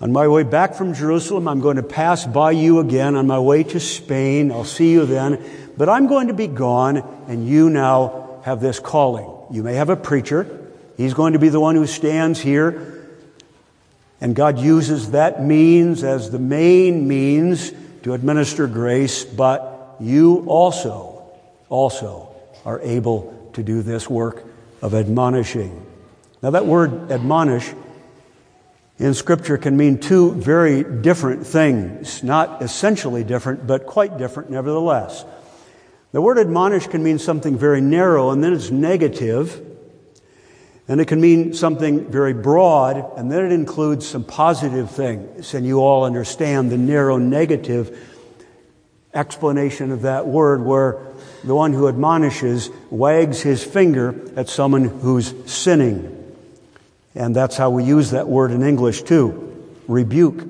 [0.01, 3.41] On my way back from Jerusalem, I'm going to pass by you again on my
[3.41, 4.53] way to Spain.
[4.53, 5.43] I'll see you then.
[5.79, 6.99] But I'm going to be gone,
[7.29, 9.31] and you now have this calling.
[9.51, 10.67] You may have a preacher.
[10.97, 13.07] He's going to be the one who stands here.
[14.21, 17.73] And God uses that means as the main means
[18.03, 21.15] to administer grace, but you also
[21.69, 24.45] also are able to do this work
[24.83, 25.87] of admonishing.
[26.43, 27.73] Now, that word admonish
[28.99, 35.25] in Scripture can mean two very different things, not essentially different, but quite different nevertheless.
[36.13, 39.65] The word admonish can mean something very narrow, and then it's negative.
[40.89, 45.53] And it can mean something very broad, and then it includes some positive things.
[45.53, 48.09] And you all understand the narrow negative
[49.13, 50.99] explanation of that word, where
[51.45, 56.15] the one who admonishes wags his finger at someone who's sinning.
[57.15, 59.45] And that's how we use that word in English too
[59.89, 60.47] rebuke.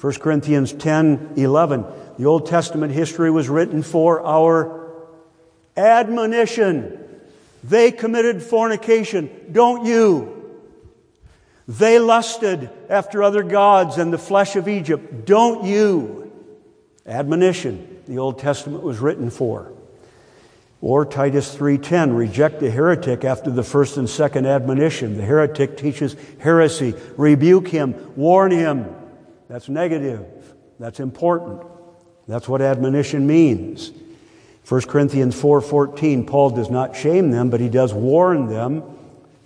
[0.00, 1.84] 1 Corinthians 10 11.
[2.18, 4.85] The Old Testament history was written for our
[5.76, 6.98] admonition.
[7.64, 9.30] They committed fornication.
[9.52, 10.32] Don't you?
[11.68, 15.26] They lusted after other gods and the flesh of Egypt.
[15.26, 16.32] Don't you?
[17.04, 18.02] Admonition.
[18.06, 19.72] The Old Testament was written for.
[20.80, 25.16] Or Titus 3:10, reject the heretic after the first and second admonition.
[25.16, 26.94] The heretic teaches heresy.
[27.16, 28.86] Rebuke him, warn him.
[29.48, 30.24] That's negative.
[30.78, 31.62] That's important.
[32.28, 33.90] That's what admonition means.
[34.68, 38.82] 1 Corinthians 4:14, Paul does not shame them, but he does warn them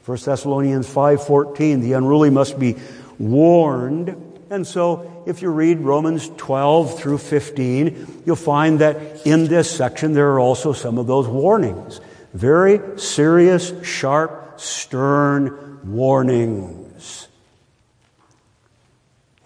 [0.05, 2.77] 1 Thessalonians 5:14, the unruly must be
[3.19, 4.17] warned.
[4.51, 10.15] And so if you read Romans 12 through 15, you'll find that in this section
[10.15, 12.01] there are also some of those warnings.
[12.35, 17.29] Very serious, sharp, stern warnings.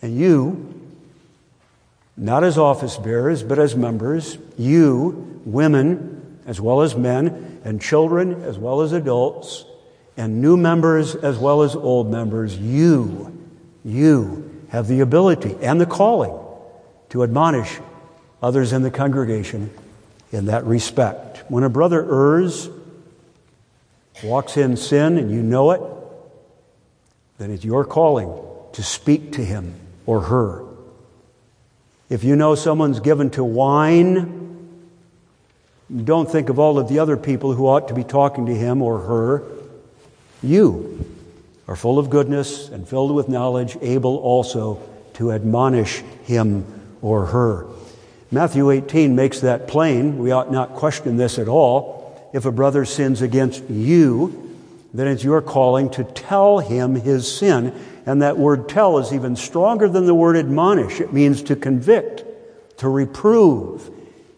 [0.00, 0.84] And you,
[2.16, 8.42] not as office bearers, but as members, you, women, as well as men, and children,
[8.42, 9.64] as well as adults,
[10.16, 13.36] and new members as well as old members, you,
[13.84, 16.38] you have the ability and the calling
[17.08, 17.78] to admonish
[18.42, 19.70] others in the congregation
[20.30, 21.38] in that respect.
[21.48, 22.68] When a brother errs,
[24.22, 25.80] walks in sin, and you know it,
[27.38, 28.32] then it's your calling
[28.72, 29.74] to speak to him
[30.06, 30.64] or her.
[32.09, 34.44] If you know someone's given to wine,
[36.05, 38.82] don't think of all of the other people who ought to be talking to him
[38.82, 39.42] or her.
[40.42, 41.05] You
[41.66, 44.82] are full of goodness and filled with knowledge, able also
[45.14, 46.66] to admonish him
[47.00, 47.66] or her.
[48.30, 50.18] Matthew 18 makes that plain.
[50.18, 52.30] We ought not question this at all.
[52.34, 54.57] If a brother sins against you,
[54.92, 57.72] then it's your calling to tell him his sin.
[58.07, 61.00] And that word tell is even stronger than the word admonish.
[61.00, 62.24] It means to convict,
[62.78, 63.90] to reprove.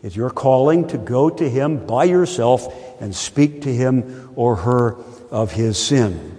[0.02, 4.96] It's your calling to go to him by yourself and speak to him or her
[5.30, 6.36] of his sin.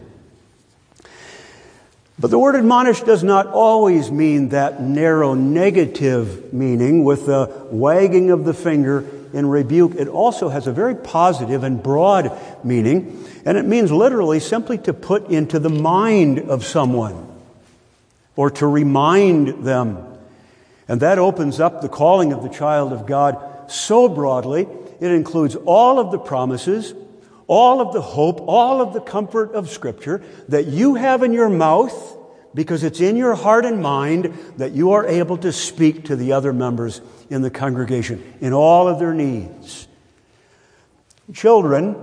[2.20, 8.32] But the word admonish does not always mean that narrow negative meaning with the wagging
[8.32, 9.96] of the finger in rebuke.
[9.96, 12.32] It also has a very positive and broad
[12.64, 17.28] meaning, and it means literally simply to put into the mind of someone
[18.36, 20.04] or to remind them.
[20.88, 24.68] And that opens up the calling of the child of God so broadly,
[25.00, 26.94] it includes all of the promises
[27.48, 31.50] all of the hope, all of the comfort of Scripture that you have in your
[31.50, 32.17] mouth
[32.54, 36.34] because it's in your heart and mind that you are able to speak to the
[36.34, 39.88] other members in the congregation in all of their needs.
[41.34, 41.96] Children,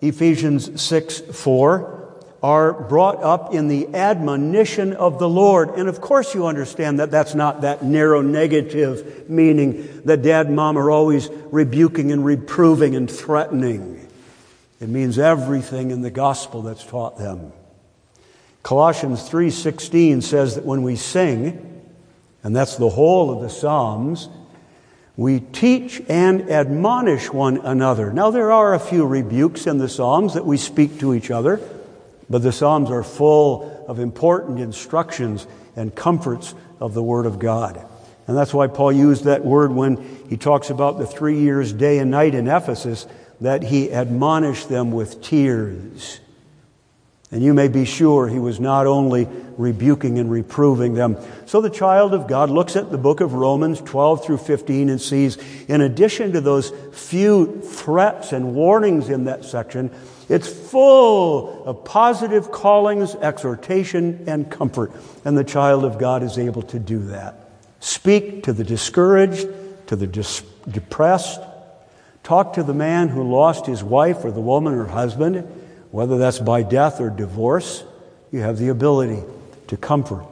[0.00, 2.02] Ephesians 6 4,
[2.42, 5.70] are brought up in the admonition of the Lord.
[5.70, 10.56] And of course, you understand that that's not that narrow negative meaning that dad and
[10.56, 14.08] mom are always rebuking and reproving and threatening.
[14.80, 17.52] It means everything in the gospel that's taught them.
[18.62, 21.82] Colossians 3:16 says that when we sing,
[22.44, 24.28] and that's the whole of the Psalms,
[25.16, 28.12] we teach and admonish one another.
[28.12, 31.60] Now there are a few rebukes in the Psalms that we speak to each other,
[32.30, 35.46] but the Psalms are full of important instructions
[35.76, 37.84] and comforts of the Word of God.
[38.26, 39.98] And that's why Paul used that word when
[40.28, 43.06] he talks about the three years, day and night in Ephesus
[43.40, 46.20] that he admonished them with tears.
[47.32, 49.26] And you may be sure he was not only
[49.56, 51.16] rebuking and reproving them.
[51.46, 55.00] So the child of God looks at the book of Romans 12 through 15 and
[55.00, 59.90] sees, in addition to those few threats and warnings in that section,
[60.28, 64.92] it's full of positive callings, exhortation, and comfort.
[65.24, 67.48] And the child of God is able to do that.
[67.80, 69.48] Speak to the discouraged,
[69.88, 71.40] to the dis- depressed,
[72.22, 75.44] Talk to the man who lost his wife or the woman or husband,
[75.92, 77.84] whether that's by death or divorce.
[78.32, 79.22] You have the ability
[79.68, 80.26] to comfort.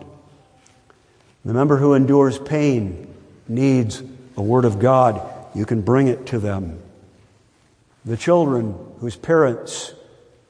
[1.44, 3.06] The member who endures pain
[3.46, 4.02] needs
[4.36, 5.22] a word of God.
[5.54, 6.82] You can bring it to them.
[8.04, 9.94] The children whose parents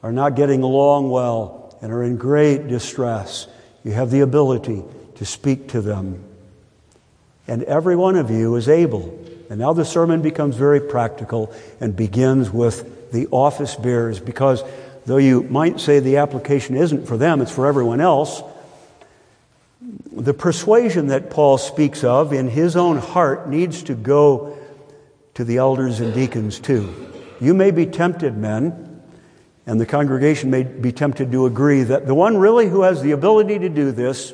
[0.01, 3.47] are not getting along well and are in great distress,
[3.83, 4.83] you have the ability
[5.15, 6.23] to speak to them.
[7.47, 11.93] And every one of you is able and now the sermon becomes very practical and
[11.93, 14.63] begins with the office bearers because
[15.05, 18.41] though you might say the application isn't for them, it's for everyone else,
[20.11, 24.57] the persuasion that Paul speaks of in his own heart needs to go
[25.33, 26.93] to the elders and deacons too.
[27.39, 29.01] You may be tempted, men,
[29.65, 33.11] and the congregation may be tempted to agree that the one really who has the
[33.11, 34.33] ability to do this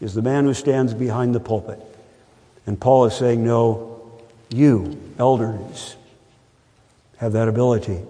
[0.00, 1.80] is the man who stands behind the pulpit.
[2.66, 5.96] And Paul is saying, No, you, elders,
[7.18, 8.00] have that ability.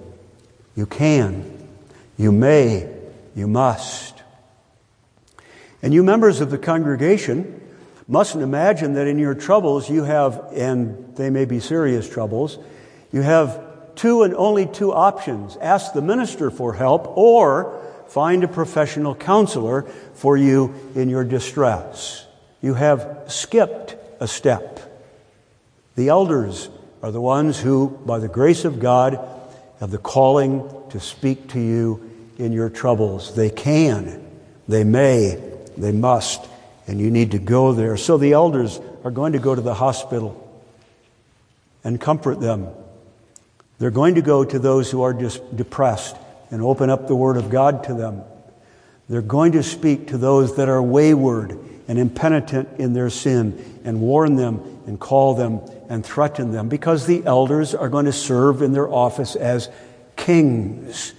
[0.75, 1.69] You can,
[2.17, 2.89] you may,
[3.35, 4.23] you must.
[5.83, 7.61] And you members of the congregation
[8.09, 12.59] mustn't imagine that in your troubles you have, and they may be serious troubles,
[13.13, 13.61] you have
[13.95, 19.83] two and only two options ask the minister for help or find a professional counselor
[20.15, 22.27] for you in your distress.
[22.61, 24.81] You have skipped a step.
[25.97, 26.69] The elders
[27.03, 29.19] are the ones who, by the grace of God,
[29.83, 32.09] have the calling to speak to you
[32.39, 33.35] in your troubles.
[33.35, 34.25] They can,
[34.69, 35.43] they may,
[35.77, 36.41] they must,
[36.87, 37.97] and you need to go there.
[37.97, 40.39] So the elders are going to go to the hospital
[41.83, 42.69] and comfort them.
[43.81, 46.15] They're going to go to those who are just depressed
[46.53, 48.23] and open up the Word of God to them.
[49.09, 51.59] They're going to speak to those that are wayward
[51.89, 55.61] and impenitent in their sin and warn them and call them
[55.93, 59.69] and threaten them because the elders are going to serve in their office as
[60.17, 61.13] kings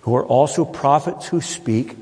[0.00, 1.96] who are also prophets who speak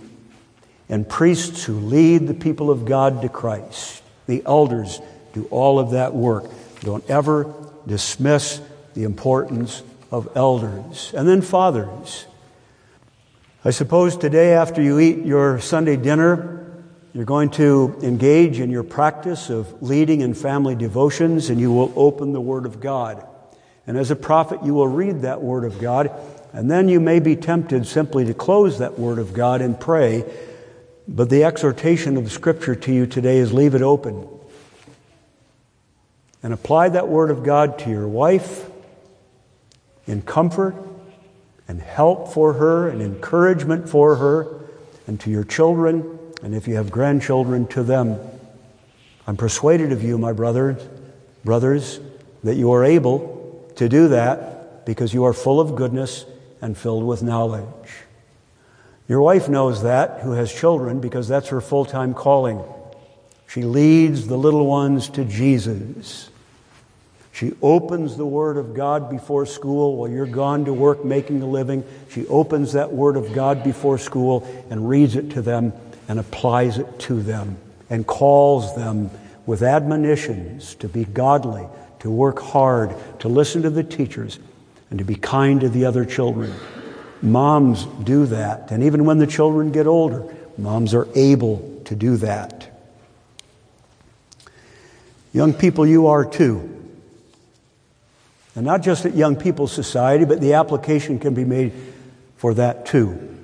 [0.88, 4.02] and priests who lead the people of God to Christ.
[4.26, 4.98] The elders
[5.34, 6.46] do all of that work.
[6.80, 7.52] Don't ever
[7.86, 8.62] dismiss
[8.94, 11.12] the importance of elders.
[11.14, 12.24] And then fathers.
[13.62, 16.55] I suppose today, after you eat your Sunday dinner,
[17.16, 21.90] you're going to engage in your practice of leading in family devotions and you will
[21.96, 23.26] open the Word of God.
[23.86, 26.10] And as a prophet, you will read that Word of God,
[26.52, 30.30] and then you may be tempted simply to close that Word of God and pray.
[31.08, 34.28] But the exhortation of the Scripture to you today is leave it open.
[36.42, 38.68] And apply that Word of God to your wife
[40.06, 40.76] in comfort
[41.66, 44.60] and help for her and encouragement for her,
[45.06, 48.18] and to your children and if you have grandchildren, to them.
[49.26, 50.80] I'm persuaded of you, my brothers,
[51.44, 52.00] brothers,
[52.44, 56.24] that you are able to do that because you are full of goodness
[56.60, 57.64] and filled with knowledge.
[59.08, 62.62] Your wife knows that, who has children, because that's her full time calling.
[63.48, 66.30] She leads the little ones to Jesus.
[67.32, 71.46] She opens the Word of God before school while you're gone to work making a
[71.46, 71.84] living.
[72.10, 75.72] She opens that Word of God before school and reads it to them
[76.08, 77.58] and applies it to them
[77.90, 79.10] and calls them
[79.44, 81.66] with admonitions to be godly,
[82.00, 84.38] to work hard, to listen to the teachers,
[84.90, 86.52] and to be kind to the other children.
[87.22, 88.70] Moms do that.
[88.70, 90.24] And even when the children get older,
[90.58, 92.72] moms are able to do that.
[95.32, 96.72] Young people, you are too.
[98.54, 101.72] And not just at Young People's Society, but the application can be made
[102.38, 103.36] for that too.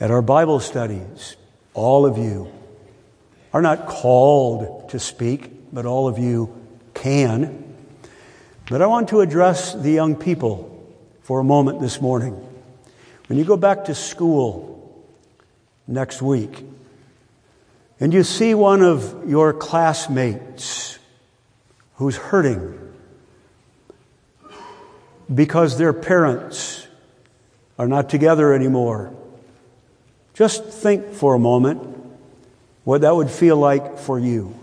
[0.00, 1.36] At our Bible studies,
[1.74, 2.50] all of you
[3.52, 6.54] are not called to speak, but all of you
[6.94, 7.76] can.
[8.68, 10.70] But I want to address the young people
[11.22, 12.32] for a moment this morning.
[13.26, 15.04] When you go back to school
[15.86, 16.64] next week
[18.00, 20.98] and you see one of your classmates
[21.96, 22.78] who's hurting
[25.32, 26.86] because their parents
[27.78, 29.14] are not together anymore
[30.34, 31.80] just think for a moment
[32.82, 34.54] what that would feel like for you.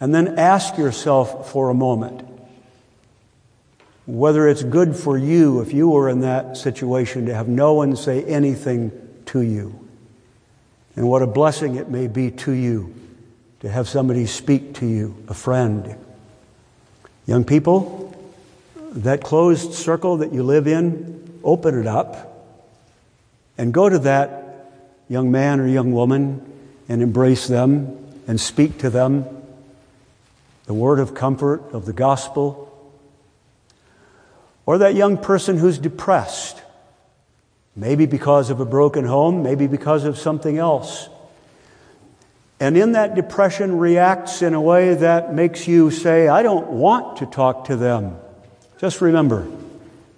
[0.00, 2.26] And then ask yourself for a moment
[4.06, 7.94] whether it's good for you if you were in that situation to have no one
[7.96, 8.90] say anything
[9.26, 9.88] to you.
[10.96, 12.94] And what a blessing it may be to you
[13.60, 15.94] to have somebody speak to you, a friend.
[17.26, 18.06] Young people,
[18.92, 22.29] that closed circle that you live in, open it up
[23.60, 24.70] and go to that
[25.06, 26.40] young man or young woman
[26.88, 27.94] and embrace them
[28.26, 29.26] and speak to them
[30.64, 32.66] the word of comfort of the gospel.
[34.64, 36.62] Or that young person who's depressed,
[37.76, 41.10] maybe because of a broken home, maybe because of something else.
[42.60, 47.18] And in that depression reacts in a way that makes you say, I don't want
[47.18, 48.16] to talk to them.
[48.78, 49.46] Just remember,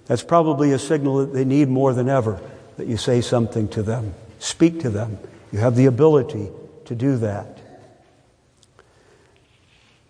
[0.07, 2.41] that's probably a signal that they need more than ever
[2.77, 5.19] that you say something to them, speak to them.
[5.53, 6.49] You have the ability
[6.87, 7.59] to do that.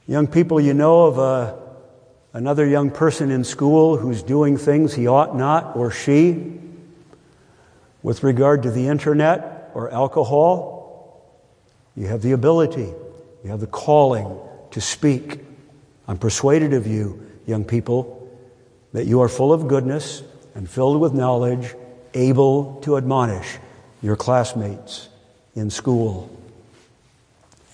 [0.06, 1.58] Young people, you know of a,
[2.32, 6.58] another young person in school who's doing things he ought not, or she,
[8.02, 10.80] with regard to the internet or alcohol.
[11.96, 12.92] You have the ability,
[13.44, 14.38] you have the calling
[14.72, 15.40] to speak.
[16.08, 18.30] I'm persuaded of you, young people,
[18.92, 20.22] that you are full of goodness
[20.54, 21.74] and filled with knowledge,
[22.14, 23.58] able to admonish
[24.02, 25.08] your classmates
[25.54, 26.30] in school.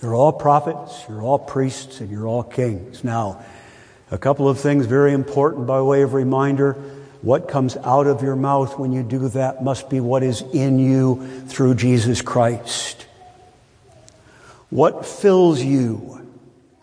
[0.01, 3.03] You're all prophets, you're all priests, and you're all kings.
[3.03, 3.43] Now,
[4.11, 6.73] a couple of things very important by way of reminder.
[7.21, 10.79] What comes out of your mouth when you do that must be what is in
[10.79, 13.05] you through Jesus Christ.
[14.69, 16.27] What fills you?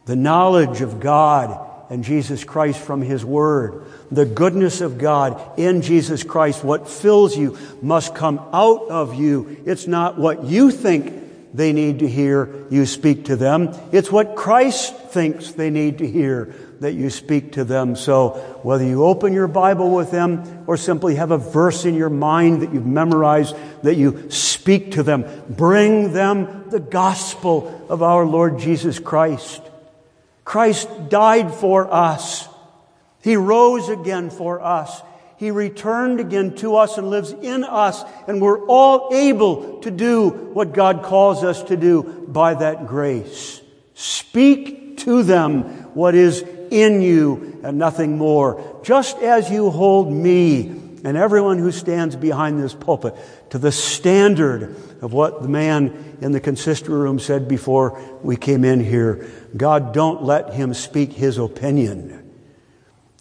[0.05, 3.85] The knowledge of God and Jesus Christ from His Word.
[4.11, 6.65] The goodness of God in Jesus Christ.
[6.65, 9.63] What fills you must come out of you.
[9.67, 11.25] It's not what you think
[11.55, 13.75] they need to hear you speak to them.
[13.91, 17.97] It's what Christ thinks they need to hear that you speak to them.
[17.97, 18.31] So
[18.63, 22.61] whether you open your Bible with them or simply have a verse in your mind
[22.61, 28.59] that you've memorized, that you speak to them, bring them the gospel of our Lord
[28.59, 29.63] Jesus Christ.
[30.47, 32.49] Christ died for us.
[33.21, 35.03] He rose again for us.
[35.39, 40.31] He returned again to us and lives in us, and we're all able to do
[40.31, 43.61] what God calls us to do by that grace.
[43.95, 50.86] Speak to them what is in you and nothing more, just as you hold me
[51.07, 53.15] and everyone who stands behind this pulpit
[53.51, 58.65] to the standard of what the man in the consistory room said before we came
[58.65, 59.25] in here.
[59.57, 62.29] God, don't let him speak his opinion.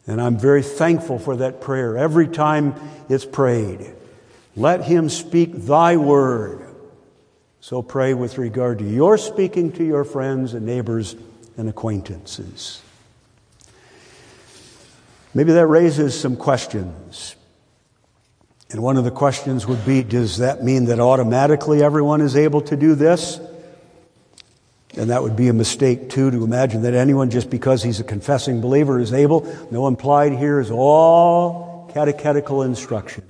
[0.08, 2.74] And I'm very thankful for that prayer every time
[3.08, 3.94] it's prayed.
[4.56, 6.68] Let him speak thy word.
[7.62, 11.16] So pray with regard to your speaking to your friends and neighbors
[11.56, 12.82] and acquaintances.
[15.36, 17.36] Maybe that raises some questions.
[18.72, 22.62] And one of the questions would be Does that mean that automatically everyone is able
[22.62, 23.40] to do this?
[24.98, 28.04] And that would be a mistake, too, to imagine that anyone, just because he's a
[28.04, 29.46] confessing believer, is able.
[29.70, 33.24] No, implied here is all catechetical instruction.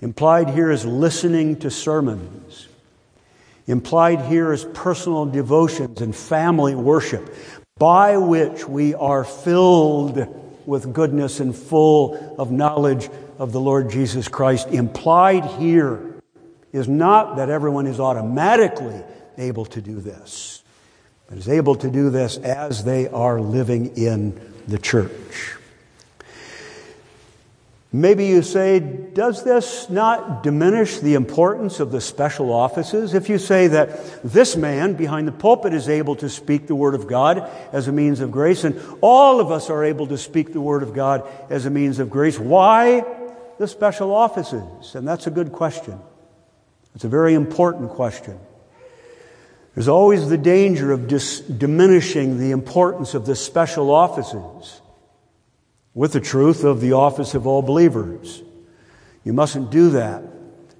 [0.00, 2.68] Implied here is listening to sermons.
[3.66, 7.34] Implied here is personal devotions and family worship,
[7.76, 10.26] by which we are filled
[10.66, 13.08] with goodness and full of knowledge
[13.38, 14.68] of the Lord Jesus Christ.
[14.68, 16.14] Implied here
[16.72, 19.02] is not that everyone is automatically
[19.38, 20.62] able to do this,
[21.28, 25.10] but is able to do this as they are living in the church.
[27.92, 33.14] Maybe you say, does this not diminish the importance of the special offices?
[33.14, 36.94] If you say that this man behind the pulpit is able to speak the Word
[36.94, 40.52] of God as a means of grace, and all of us are able to speak
[40.52, 43.02] the Word of God as a means of grace, why
[43.58, 44.94] the special offices?
[44.94, 45.98] And that's a good question.
[46.94, 48.38] It's a very important question.
[49.74, 54.80] There's always the danger of dis- diminishing the importance of the special offices
[55.92, 58.42] with the truth of the office of all believers.
[59.24, 60.22] You mustn't do that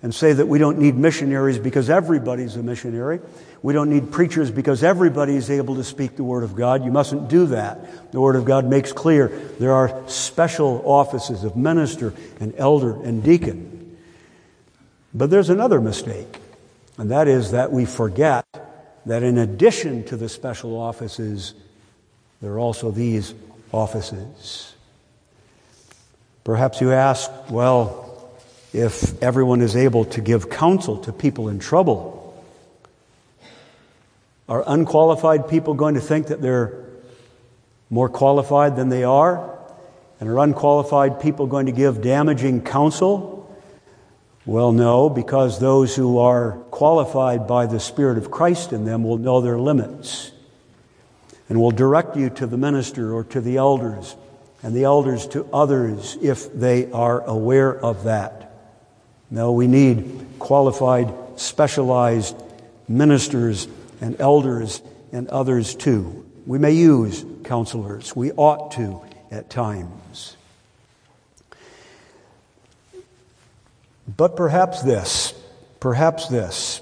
[0.06, 3.18] and say that we don't need missionaries because everybody's a missionary.
[3.60, 6.84] We don't need preachers because everybody is able to speak the Word of God.
[6.84, 8.12] You mustn't do that.
[8.12, 9.26] The Word of God makes clear
[9.58, 13.98] there are special offices of minister and elder and deacon.
[15.12, 16.38] But there's another mistake,
[16.98, 18.46] and that is that we forget
[19.06, 21.54] that in addition to the special offices,
[22.40, 23.34] there are also these
[23.72, 24.72] offices.
[26.44, 28.05] Perhaps you ask, well,
[28.76, 32.22] if everyone is able to give counsel to people in trouble,
[34.48, 36.84] are unqualified people going to think that they're
[37.90, 39.58] more qualified than they are?
[40.20, 43.34] And are unqualified people going to give damaging counsel?
[44.44, 49.18] Well, no, because those who are qualified by the Spirit of Christ in them will
[49.18, 50.30] know their limits
[51.48, 54.16] and will direct you to the minister or to the elders
[54.62, 58.45] and the elders to others if they are aware of that.
[59.30, 62.36] No, we need qualified, specialized
[62.88, 63.68] ministers
[64.00, 66.24] and elders and others too.
[66.46, 68.14] We may use counselors.
[68.14, 70.36] We ought to at times.
[74.16, 75.34] But perhaps this,
[75.80, 76.80] perhaps this.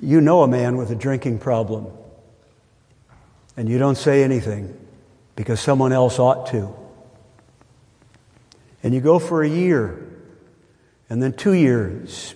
[0.00, 1.86] You know a man with a drinking problem,
[3.56, 4.76] and you don't say anything
[5.36, 6.74] because someone else ought to.
[8.82, 10.05] And you go for a year,
[11.08, 12.34] and then two years,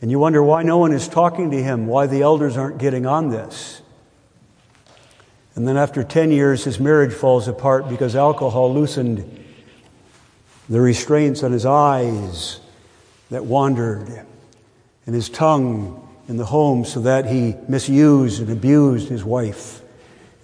[0.00, 3.06] and you wonder why no one is talking to him, why the elders aren't getting
[3.06, 3.80] on this.
[5.54, 9.44] And then after 10 years, his marriage falls apart because alcohol loosened
[10.68, 12.58] the restraints on his eyes
[13.30, 14.08] that wandered,
[15.06, 19.80] and his tongue in the home so that he misused and abused his wife.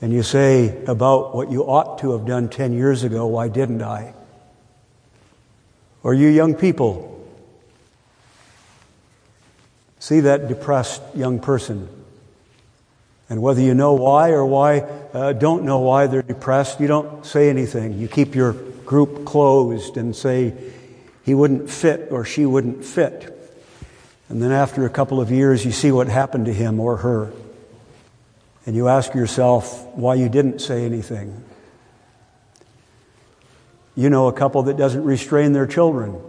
[0.00, 3.82] and you say about what you ought to have done 10 years ago, why didn't
[3.82, 4.14] I?
[6.04, 7.17] Or you young people,
[9.98, 11.88] see that depressed young person.
[13.30, 14.80] And whether you know why or why
[15.12, 17.98] uh, don't know why they're depressed, you don't say anything.
[17.98, 20.54] You keep your group closed and say
[21.24, 23.34] he wouldn't fit or she wouldn't fit.
[24.30, 27.32] And then after a couple of years, you see what happened to him or her.
[28.66, 31.44] And you ask yourself why you didn't say anything.
[33.94, 36.20] You know a couple that doesn't restrain their children.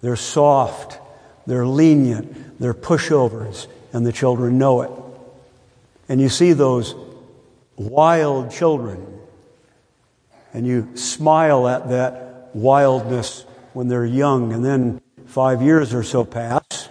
[0.00, 0.98] They're soft,
[1.46, 4.90] they're lenient, they're pushovers, and the children know it.
[6.08, 6.94] And you see those
[7.76, 9.06] wild children,
[10.52, 16.24] and you smile at that wildness when they're young, and then five years or so
[16.24, 16.88] pass,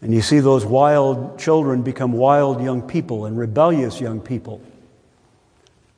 [0.00, 4.60] and you see those wild children become wild young people and rebellious young people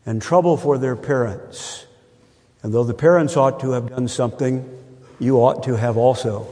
[0.07, 1.87] and trouble for their parents.
[2.63, 4.69] And though the parents ought to have done something,
[5.19, 6.47] you ought to have also.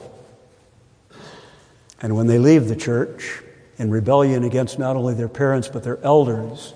[2.03, 3.43] And when they leave the church
[3.79, 6.75] in rebellion against not only their parents but their elders,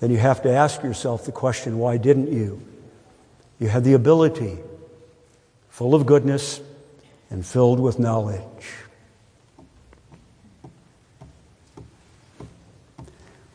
[0.00, 2.62] then you have to ask yourself the question why didn't you?
[3.58, 4.58] You had the ability,
[5.68, 6.60] full of goodness
[7.30, 8.42] and filled with knowledge.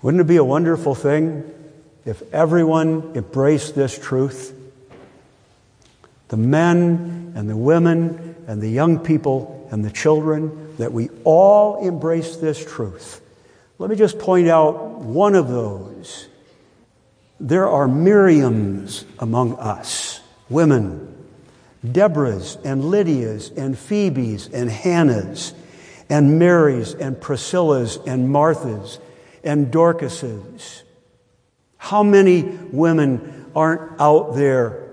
[0.01, 1.43] Wouldn't it be a wonderful thing
[2.05, 4.53] if everyone embraced this truth?
[6.27, 11.85] The men and the women and the young people and the children, that we all
[11.85, 13.21] embrace this truth.
[13.77, 16.27] Let me just point out one of those.
[17.39, 21.13] There are Miriams among us, women,
[21.85, 25.53] Deborahs and Lydias and Phoebes and Hannahs
[26.09, 28.99] and Marys and Priscillas and Marthas
[29.43, 30.83] and Dorcases.
[31.77, 34.83] How many women aren't out there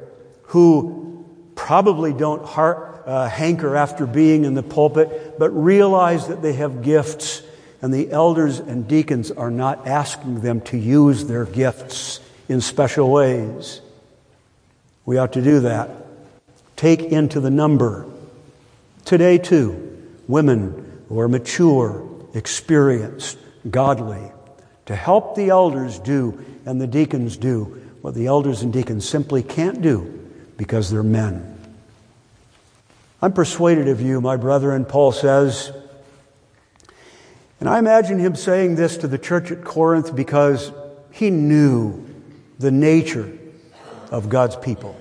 [0.44, 6.54] who probably don't heart, uh, hanker after being in the pulpit, but realize that they
[6.54, 7.42] have gifts,
[7.80, 13.10] and the elders and deacons are not asking them to use their gifts in special
[13.10, 13.80] ways?
[15.04, 15.90] We ought to do that.
[16.76, 18.06] Take into the number.
[19.04, 23.36] Today, too, women who are mature, experienced,
[23.68, 24.30] godly,
[24.86, 29.42] to help the elders do and the deacons do what the elders and deacons simply
[29.42, 31.51] can't do because they're men.
[33.22, 35.72] I'm persuaded of you, my brethren, Paul says.
[37.60, 40.72] And I imagine him saying this to the church at Corinth because
[41.12, 42.04] he knew
[42.58, 43.32] the nature
[44.10, 44.98] of God's people.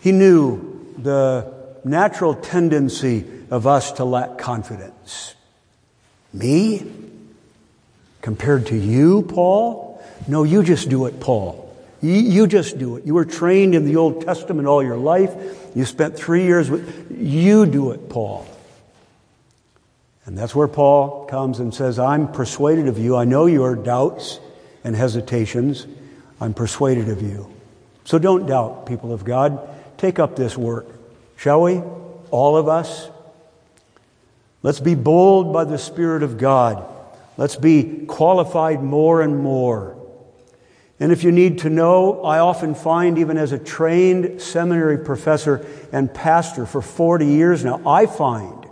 [0.00, 5.34] He knew the natural tendency of us to lack confidence.
[6.32, 7.04] Me?
[8.24, 10.02] compared to you, Paul?
[10.26, 11.63] No, you just do it, Paul.
[12.04, 13.06] You, just do it.
[13.06, 15.34] You were trained in the Old Testament all your life.
[15.74, 18.46] You spent three years with, you do it, Paul.
[20.26, 23.16] And that's where Paul comes and says, I'm persuaded of you.
[23.16, 24.40] I know your doubts
[24.82, 25.86] and hesitations.
[26.40, 27.50] I'm persuaded of you.
[28.04, 29.68] So don't doubt, people of God.
[29.96, 30.86] Take up this work,
[31.36, 31.80] shall we?
[32.30, 33.08] All of us.
[34.62, 36.90] Let's be bold by the Spirit of God
[37.36, 39.96] Let's be qualified more and more.
[41.04, 45.66] And if you need to know, I often find, even as a trained seminary professor
[45.92, 48.66] and pastor for 40 years now, I find,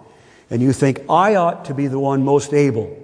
[0.48, 2.98] and you think I ought to be the one most able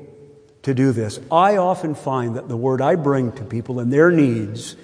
[0.62, 4.10] to do this, I often find that the word I bring to people and their
[4.10, 4.76] needs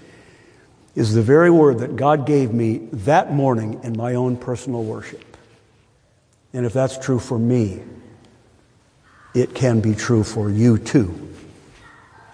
[0.94, 5.38] is the very word that God gave me that morning in my own personal worship.
[6.52, 7.80] And if that's true for me,
[9.34, 11.34] it can be true for you too.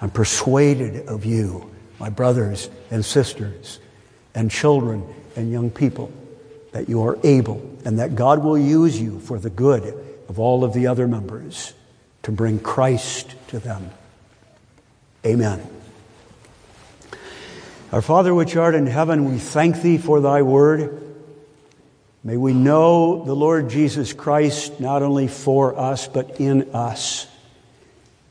[0.00, 1.69] I'm persuaded of you,
[2.00, 3.78] my brothers and sisters,
[4.34, 6.10] and children and young people,
[6.72, 9.94] that you are able and that God will use you for the good
[10.28, 11.74] of all of the other members
[12.22, 13.90] to bring Christ to them.
[15.24, 15.60] Amen.
[17.92, 21.02] Our Father which art in heaven, we thank thee for thy word.
[22.22, 27.26] May we know the Lord Jesus Christ not only for us, but in us.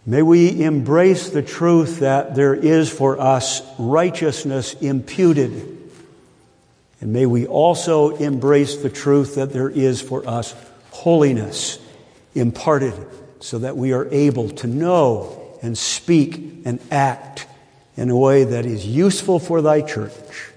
[0.10, 5.92] May we embrace the truth that there is for us righteousness imputed.
[7.00, 10.56] And may we also embrace the truth that there is for us
[10.90, 11.78] holiness
[12.34, 12.96] imparted
[13.40, 17.46] so that we are able to know and speak and act
[17.96, 20.50] in a way that is useful for thy church.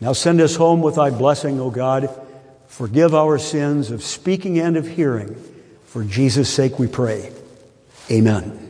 [0.00, 2.10] Now send us home with thy blessing, O God.
[2.66, 5.36] Forgive our sins of speaking and of hearing.
[5.84, 7.32] For Jesus' sake we pray.
[8.10, 8.61] Amen.